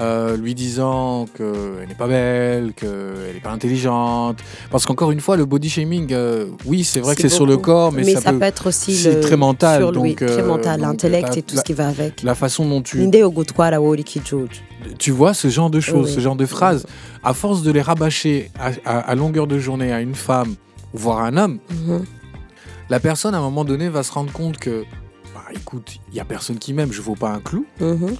euh, 0.00 0.36
lui 0.36 0.54
disant 0.54 1.26
qu'elle 1.36 1.86
n'est 1.88 1.94
pas 1.94 2.08
belle, 2.08 2.72
qu'elle 2.74 3.32
n'est 3.34 3.40
pas 3.40 3.50
intelligente. 3.52 4.38
Parce 4.70 4.86
qu'encore 4.86 5.10
une 5.12 5.20
fois, 5.20 5.36
le 5.36 5.44
body 5.44 5.68
shaming, 5.70 6.12
euh, 6.12 6.46
oui, 6.66 6.82
c'est 6.84 7.00
vrai 7.00 7.14
que 7.14 7.22
c'est 7.22 7.28
sur 7.28 7.46
le 7.46 7.56
corps, 7.56 7.92
mais, 7.92 8.02
Mais, 8.04 8.14
ça, 8.14 8.20
ça, 8.20 8.32
peut, 8.32 8.42
être 8.42 8.66
aussi 8.68 8.94
c'est 8.96 9.20
très 9.20 9.36
mental, 9.36 9.82
sur 9.82 9.92
très 9.92 10.40
euh, 10.42 10.46
mental, 10.46 10.80
l'intellect 10.80 11.36
et 11.36 11.42
tout 11.42 11.54
la- 11.54 11.60
ce 11.60 11.64
qui 11.64 11.72
va 11.74 11.88
avec. 11.88 12.22
la 12.22 12.34
façon 12.34 12.68
dont 12.68 12.82
tu, 12.82 12.98
tu 14.98 15.10
vois 15.12 15.32
ce 15.34 15.48
genre 15.48 15.70
de 15.70 15.80
choses, 15.80 16.08
Oui. 16.08 16.14
ce 16.14 16.20
genre 16.20 16.36
de 16.36 16.46
phrases, 16.46 16.86
à 17.22 17.32
force 17.32 17.62
de 17.62 17.70
les 17.70 17.80
rabâcher 17.82 18.50
à, 18.58 18.70
à- 18.84 18.98
à 18.98 19.14
longueur 19.14 19.46
de 19.46 19.58
journée 19.58 19.92
à 19.92 20.00
une 20.00 20.14
femme, 20.14 20.54
voire 20.92 21.18
à 21.18 21.26
un 21.28 21.36
homme, 21.36 21.58
Mhm. 21.70 22.04
la 22.90 23.00
personne 23.00 23.34
à 23.34 23.38
un 23.38 23.42
moment 23.42 23.64
donné 23.64 23.88
va 23.88 24.02
se 24.02 24.12
rendre 24.12 24.32
compte 24.32 24.58
que, 24.58 24.84
bah, 25.34 25.44
écoute, 25.54 25.96
il 26.10 26.16
y 26.16 26.20
a 26.20 26.24
personne 26.24 26.58
qui 26.58 26.72
m'aime, 26.74 26.92
je 26.92 27.00
vaux 27.00 27.14
pas 27.14 27.30
un 27.30 27.40
clou. 27.40 27.64
Mhm. 27.80 28.16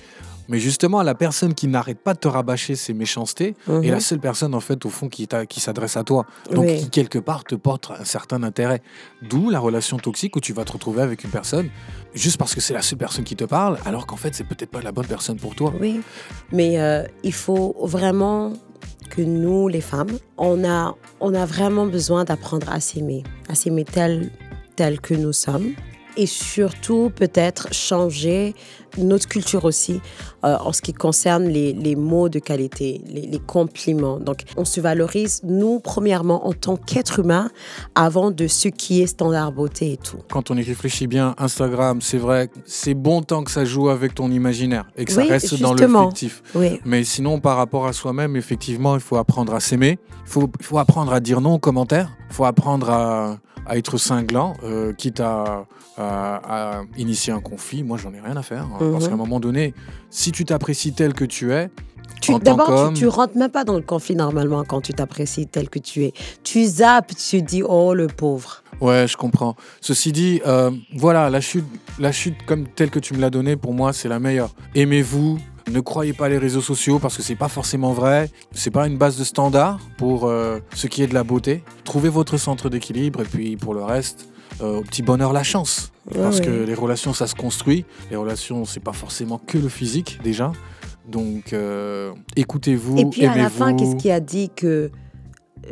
Mais 0.49 0.59
justement, 0.59 1.03
la 1.03 1.15
personne 1.15 1.55
qui 1.55 1.67
n'arrête 1.69 1.99
pas 1.99 2.15
de 2.15 2.19
te 2.19 2.29
rabâcher 2.29 2.75
ses 2.75 2.93
méchancetés 2.93 3.55
est 3.69 3.71
Mhm. 3.73 3.91
la 3.91 4.01
seule 4.01 4.21
personne, 4.21 4.55
en 4.55 4.61
fait, 4.61 4.85
au 4.85 4.91
fond, 4.91 5.09
qui, 5.09 5.27
s'adresse 5.59 5.97
à 5.97 6.05
toi. 6.05 6.27
Donc, 6.51 6.67
Oui. 6.67 6.79
qui, 6.81 6.91
quelque 6.91 7.19
part, 7.19 7.45
te 7.45 7.55
porte 7.55 7.91
un 7.99 8.05
certain 8.05 8.43
intérêt. 8.43 8.83
D'où 9.23 9.51
la 9.51 9.59
relation 9.59 9.97
toxique 9.99 10.37
où 10.37 10.41
tu 10.41 10.53
vas 10.53 10.65
te 10.65 10.73
retrouver 10.73 11.03
avec 11.03 11.25
une 11.25 11.31
personne 11.31 11.69
juste 12.15 12.37
parce 12.37 12.55
que 12.55 12.61
c'est 12.61 12.75
la 12.75 12.83
seule 12.83 12.99
personne 12.99 13.25
qui 13.25 13.37
te 13.37 13.45
parle, 13.45 13.79
alors 13.85 14.07
qu'en 14.07 14.17
fait, 14.17 14.35
c'est 14.35 14.45
peut-être 14.45 14.71
pas 14.71 14.83
la 14.83 14.93
bonne 14.93 15.07
personne 15.07 15.37
pour 15.39 15.55
toi. 15.55 15.73
Oui, 15.81 16.01
mais 16.53 16.79
euh, 16.81 17.05
il 17.23 17.33
faut 17.33 17.75
vraiment 17.83 18.53
que 19.11 19.23
nous, 19.23 19.69
les 19.69 19.81
femmes, 19.81 20.19
on 20.39 20.65
a, 20.65 20.95
on 21.21 21.35
a 21.35 21.45
vraiment 21.47 21.87
besoin 21.87 22.25
d'apprendre 22.25 22.71
à 22.73 22.81
s'aimer, 22.81 23.23
à 23.49 23.55
s'aimer 23.55 23.85
tel, 23.85 24.31
tel 24.77 25.01
que 25.01 25.15
nous 25.15 25.33
sommes. 25.33 25.73
Et 26.17 26.27
surtout, 26.27 27.11
peut-être 27.15 27.75
changer 27.75 28.55
notre 28.99 29.29
culture 29.29 29.65
aussi 29.65 30.01
euh, 30.45 30.57
en 30.61 30.73
ce 30.73 30.83
qui 30.83 30.93
concerne 30.93 31.45
les, 31.45 31.73
les 31.73 31.97
mots 31.97 32.29
de 32.29 32.39
qualité, 32.39 33.01
les, 33.07 33.23
les 33.27 33.39
compliments. 33.39 34.19
Donc, 34.21 34.43
on 34.57 34.65
se 34.65 34.81
valorise, 34.81 35.41
nous, 35.45 35.81
premièrement, 35.81 36.47
en 36.47 36.53
tant 36.53 36.77
qu'être 36.77 37.19
humain, 37.21 37.51
avant 37.95 38.31
de 38.31 38.47
ce 38.47 38.69
qui 38.69 39.03
est 39.03 39.07
standard 39.07 39.53
beauté 39.53 39.93
et 39.93 39.97
tout. 39.97 40.19
Quand 40.31 40.51
on 40.51 40.57
y 40.57 40.63
réfléchit 40.63 41.07
bien, 41.07 41.35
Instagram, 41.39 42.01
c'est 42.01 42.19
vrai, 42.19 42.49
c'est 42.67 42.95
bon 42.95 43.23
tant 43.23 43.45
que 43.45 43.51
ça 43.51 43.65
joue 43.65 43.89
avec 43.89 44.15
ton 44.15 44.31
imaginaire 44.31 44.85
et 44.97 45.05
que 45.05 45.13
ça 45.13 45.23
Oui, 45.23 45.29
reste 45.29 45.61
dans 45.61 45.75
le 45.75 45.87
fictif. 45.89 46.43
Oui, 46.55 46.81
Mais 46.85 47.05
sinon, 47.05 47.41
par 47.41 47.57
rapport 47.57 47.87
à 47.87 47.93
soi-même, 47.93 48.37
effectivement, 48.37 48.95
il 48.95 49.01
faut 49.01 49.17
apprendre 49.17 49.55
à 49.55 49.61
s'aimer. 49.61 49.99
Il 50.27 50.49
faut, 50.63 50.79
apprendre 50.79 51.13
à 51.13 51.21
dire 51.21 51.41
non 51.41 51.55
aux 51.55 51.59
commentaires. 51.59 52.11
Il 52.31 52.35
faut 52.35 52.45
apprendre 52.45 52.91
à, 52.91 53.39
à 53.67 53.77
être 53.77 53.99
cinglant, 53.99 54.55
euh, 54.65 54.93
quitte 54.93 55.21
à, 55.21 55.67
à- 55.97 56.79
à 56.79 56.83
initier 56.97 57.33
un 57.33 57.41
conflit. 57.41 57.83
Moi, 57.83 57.99
j'en 57.99 58.13
ai 58.15 58.21
rien 58.21 58.37
à 58.37 58.43
faire. 58.43 58.65
hein, 58.65 58.79
Parce 58.93 59.05
Mhm. 59.05 59.09
qu'à 59.11 59.15
un 59.15 59.19
moment 59.19 59.41
donné, 59.41 59.75
si 60.11 60.33
tu 60.33 60.45
t'apprécies 60.45 60.93
tel 60.93 61.13
que 61.15 61.25
tu 61.25 61.53
es, 61.53 61.71
D'abord, 62.43 62.93
tu, 62.95 63.01
tu 63.01 63.07
rentres 63.09 63.37
même 63.37 63.51
pas 63.51 63.65
dans 63.65 63.75
le 63.75 63.83
conflit 63.83 64.17
normalement 64.17 64.65
quand 64.65 64.81
tu 64.81 64.95
t'apprécies 64.95 65.47
tel 65.47 65.69
que 65.69 65.79
tu 65.79 66.05
es. 66.05 66.13
Tu 66.43 66.65
zappes, 66.65 67.13
tu 67.15 67.43
dis 67.43 67.63
oh 67.63 67.93
le 67.93 68.07
pauvre. 68.07 68.63
ouais, 68.81 69.07
je 69.07 69.17
comprends. 69.19 69.57
Ceci 69.83 70.11
dit, 70.11 70.41
euh, 70.47 70.71
voilà, 70.97 71.29
la 71.29 71.43
chute, 71.43 71.67
la 71.99 72.13
chute 72.13 72.37
comme 72.47 72.67
telle 72.67 72.89
que 72.91 72.99
tu 72.99 73.13
me 73.13 73.21
l'as 73.21 73.29
donnée, 73.29 73.57
pour 73.57 73.75
moi, 73.75 73.93
c'est 73.93 74.09
la 74.09 74.21
meilleure. 74.21 74.55
Aimez-vous. 74.75 75.39
Ne 75.71 75.81
croyez 75.81 76.13
pas 76.13 76.29
les 76.29 76.37
réseaux 76.39 76.61
sociaux 76.61 76.99
parce 76.99 77.17
que 77.17 77.23
c'est 77.23 77.37
pas 77.37 77.49
forcément 77.49 77.93
vrai. 77.93 78.31
C'est 78.53 78.71
pas 78.71 78.87
une 78.87 78.97
base 78.99 79.19
de 79.19 79.25
standard 79.25 79.79
pour 79.99 80.25
euh, 80.27 80.59
ce 80.75 80.87
qui 80.87 81.03
est 81.03 81.07
de 81.07 81.15
la 81.15 81.25
beauté. 81.25 81.63
Trouvez 81.85 82.09
votre 82.11 82.37
centre 82.39 82.69
d'équilibre 82.71 83.21
et 83.21 83.25
puis 83.25 83.57
pour 83.57 83.73
le 83.75 83.83
reste, 83.83 84.29
euh, 84.61 84.79
au 84.79 84.83
petit 84.83 85.03
bonheur 85.03 85.33
la 85.33 85.43
chance. 85.43 85.93
Ouais, 86.11 86.23
parce 86.23 86.39
ouais. 86.39 86.47
que 86.47 86.51
les 86.51 86.75
relations, 86.75 87.15
ça 87.15 87.27
se 87.27 87.35
construit. 87.35 87.85
Les 88.11 88.17
relations, 88.17 88.65
c'est 88.65 88.81
pas 88.81 88.93
forcément 88.93 89.39
que 89.39 89.59
le 89.59 89.69
physique 89.69 90.21
déjà. 90.23 90.53
Donc, 91.09 91.53
euh, 91.53 92.13
écoutez-vous, 92.37 92.99
Et 92.99 93.05
puis 93.07 93.27
à 93.27 93.37
la 93.37 93.51
fin, 93.51 93.75
qu'est-ce 93.75 93.97
qui 93.97 94.11
a 94.11 94.21
dit 94.21 94.51
que 94.55 94.91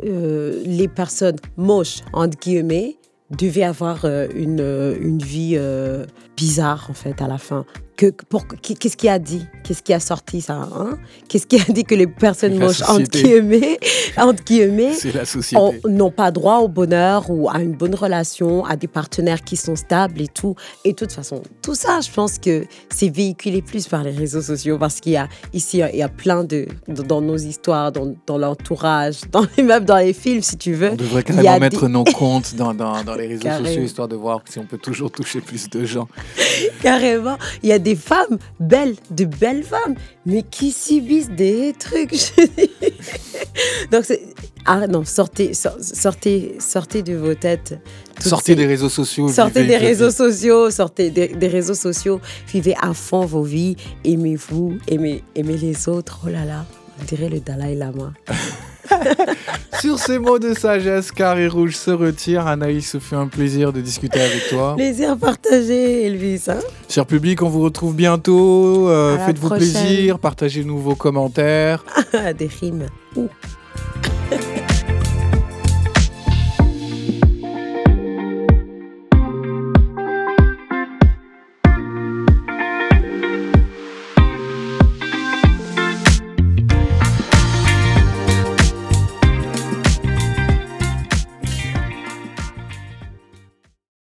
euh, 0.03 0.63
les 0.65 0.87
personnes 0.87 1.37
moches 1.57 1.99
entre 2.13 2.37
guillemets 2.37 2.97
devaient 3.31 3.63
avoir 3.63 4.05
une, 4.05 4.95
une 5.01 5.19
vie 5.19 5.57
bizarre 6.35 6.87
en 6.89 6.93
fait 6.93 7.21
à 7.21 7.27
la 7.27 7.37
fin? 7.37 7.65
Que, 8.11 8.23
pour- 8.27 8.45
qu'est-ce 8.47 8.97
qui 8.97 9.07
a 9.07 9.17
dit? 9.17 9.45
Qu'est-ce 9.63 9.81
qui 9.81 9.93
a 9.93 9.99
sorti 10.01 10.41
ça 10.41 10.55
hein? 10.55 10.97
Qu'est-ce 11.29 11.47
qui 11.47 11.55
a 11.57 11.63
dit 11.71 11.85
que 11.85 11.95
les 11.95 12.07
personnes 12.07 12.57
moches 12.59 12.81
entre 12.81 13.03
guillemets, 13.09 13.79
entre 14.17 14.43
guillemets 14.43 14.91
n'ont 15.87 16.11
pas 16.11 16.31
droit 16.31 16.57
au 16.57 16.67
bonheur 16.67 17.29
ou 17.29 17.49
à 17.49 17.61
une 17.61 17.71
bonne 17.73 17.95
relation, 17.95 18.65
à 18.65 18.75
des 18.75 18.87
partenaires 18.87 19.41
qui 19.43 19.55
sont 19.55 19.77
stables 19.77 20.21
et 20.21 20.27
tout. 20.27 20.55
Et 20.83 20.91
de 20.91 20.95
toute 20.97 21.13
façon, 21.13 21.41
tout 21.61 21.75
ça, 21.75 22.01
je 22.01 22.11
pense 22.11 22.39
que 22.39 22.65
c'est 22.93 23.07
véhiculé 23.07 23.61
plus 23.61 23.87
par 23.87 24.03
les 24.03 24.11
réseaux 24.11 24.41
sociaux 24.41 24.77
parce 24.77 24.99
qu'il 24.99 25.13
y 25.13 25.17
a 25.17 25.29
ici, 25.53 25.81
il 25.93 25.99
y 25.99 26.03
a 26.03 26.09
plein 26.09 26.43
de, 26.43 26.67
dans 26.87 27.21
nos 27.21 27.37
histoires, 27.37 27.91
dans, 27.93 28.13
dans 28.27 28.37
l'entourage, 28.37 29.21
dans 29.31 29.45
les 29.55 29.63
même 29.63 29.85
dans 29.85 29.97
les 29.97 30.11
films, 30.13 30.41
si 30.41 30.57
tu 30.57 30.73
veux. 30.73 30.89
On 30.91 30.95
devrait 30.95 31.21
a 31.21 31.23
carrément 31.23 31.59
mettre 31.59 31.85
des- 31.85 31.91
nos 31.93 32.03
comptes 32.19 32.55
dans, 32.55 32.73
dans, 32.73 33.01
dans 33.03 33.15
les 33.15 33.27
réseaux 33.27 33.43
Carrément. 33.43 33.65
sociaux 33.67 33.83
histoire 33.83 34.07
de 34.09 34.15
voir 34.17 34.41
si 34.49 34.59
on 34.59 34.65
peut 34.65 34.77
toujours 34.77 35.09
toucher 35.11 35.39
plus 35.39 35.69
de 35.69 35.85
gens. 35.85 36.07
Carrément, 36.81 37.37
il 37.61 37.69
y 37.69 37.71
a 37.71 37.79
des 37.79 37.92
femmes 37.95 38.37
belles, 38.59 38.95
de 39.11 39.25
belles 39.25 39.63
femmes, 39.63 39.95
mais 40.25 40.43
qui 40.43 40.71
subissent 40.71 41.29
des 41.29 41.73
trucs. 41.77 42.13
Donc, 43.91 44.05
c'est- 44.05 44.21
ah 44.65 44.87
non, 44.87 45.03
sortez, 45.03 45.53
sor- 45.53 45.77
sortez, 45.81 46.55
sortez 46.59 47.01
de 47.03 47.15
vos 47.15 47.35
têtes. 47.35 47.77
Sortez 48.19 48.53
ces- 48.53 48.55
des 48.55 48.65
réseaux 48.65 48.89
sociaux. 48.89 49.29
Sortez 49.29 49.65
des 49.65 49.77
réseaux 49.77 50.11
sociaux, 50.11 50.69
sortez 50.71 51.09
des, 51.09 51.27
des 51.27 51.47
réseaux 51.47 51.73
sociaux, 51.73 52.21
vivez 52.47 52.75
à 52.81 52.93
fond 52.93 53.25
vos 53.25 53.43
vies, 53.43 53.75
aimez-vous, 54.05 54.77
aimez, 54.87 55.23
aimez 55.35 55.57
les 55.57 55.89
autres. 55.89 56.21
Oh 56.25 56.29
là 56.29 56.45
là, 56.45 56.65
on 57.01 57.03
dirait 57.03 57.29
le 57.29 57.39
Dalai 57.39 57.75
Lama. 57.75 58.13
Sur 59.81 59.99
ces 59.99 60.19
mots 60.19 60.39
de 60.39 60.53
sagesse, 60.53 61.11
Carré 61.11 61.47
Rouge 61.47 61.75
se 61.75 61.91
retire. 61.91 62.47
Anaïs, 62.47 62.89
ce 62.91 62.99
fait 62.99 63.15
un 63.15 63.27
plaisir 63.27 63.73
de 63.73 63.81
discuter 63.81 64.19
avec 64.21 64.47
toi. 64.49 64.75
Plaisir 64.75 65.17
partagé, 65.17 66.05
Elvis. 66.05 66.43
hein. 66.47 66.59
Cher 66.89 67.05
public, 67.05 67.41
on 67.41 67.49
vous 67.49 67.61
retrouve 67.61 67.95
bientôt. 67.95 68.87
Euh, 68.89 69.17
Faites-vous 69.25 69.49
plaisir, 69.49 70.19
partagez-nous 70.19 70.77
vos 70.77 70.95
commentaires. 70.95 71.83
des 72.37 72.47
rimes. 72.47 72.87
Ouh. 73.15 73.29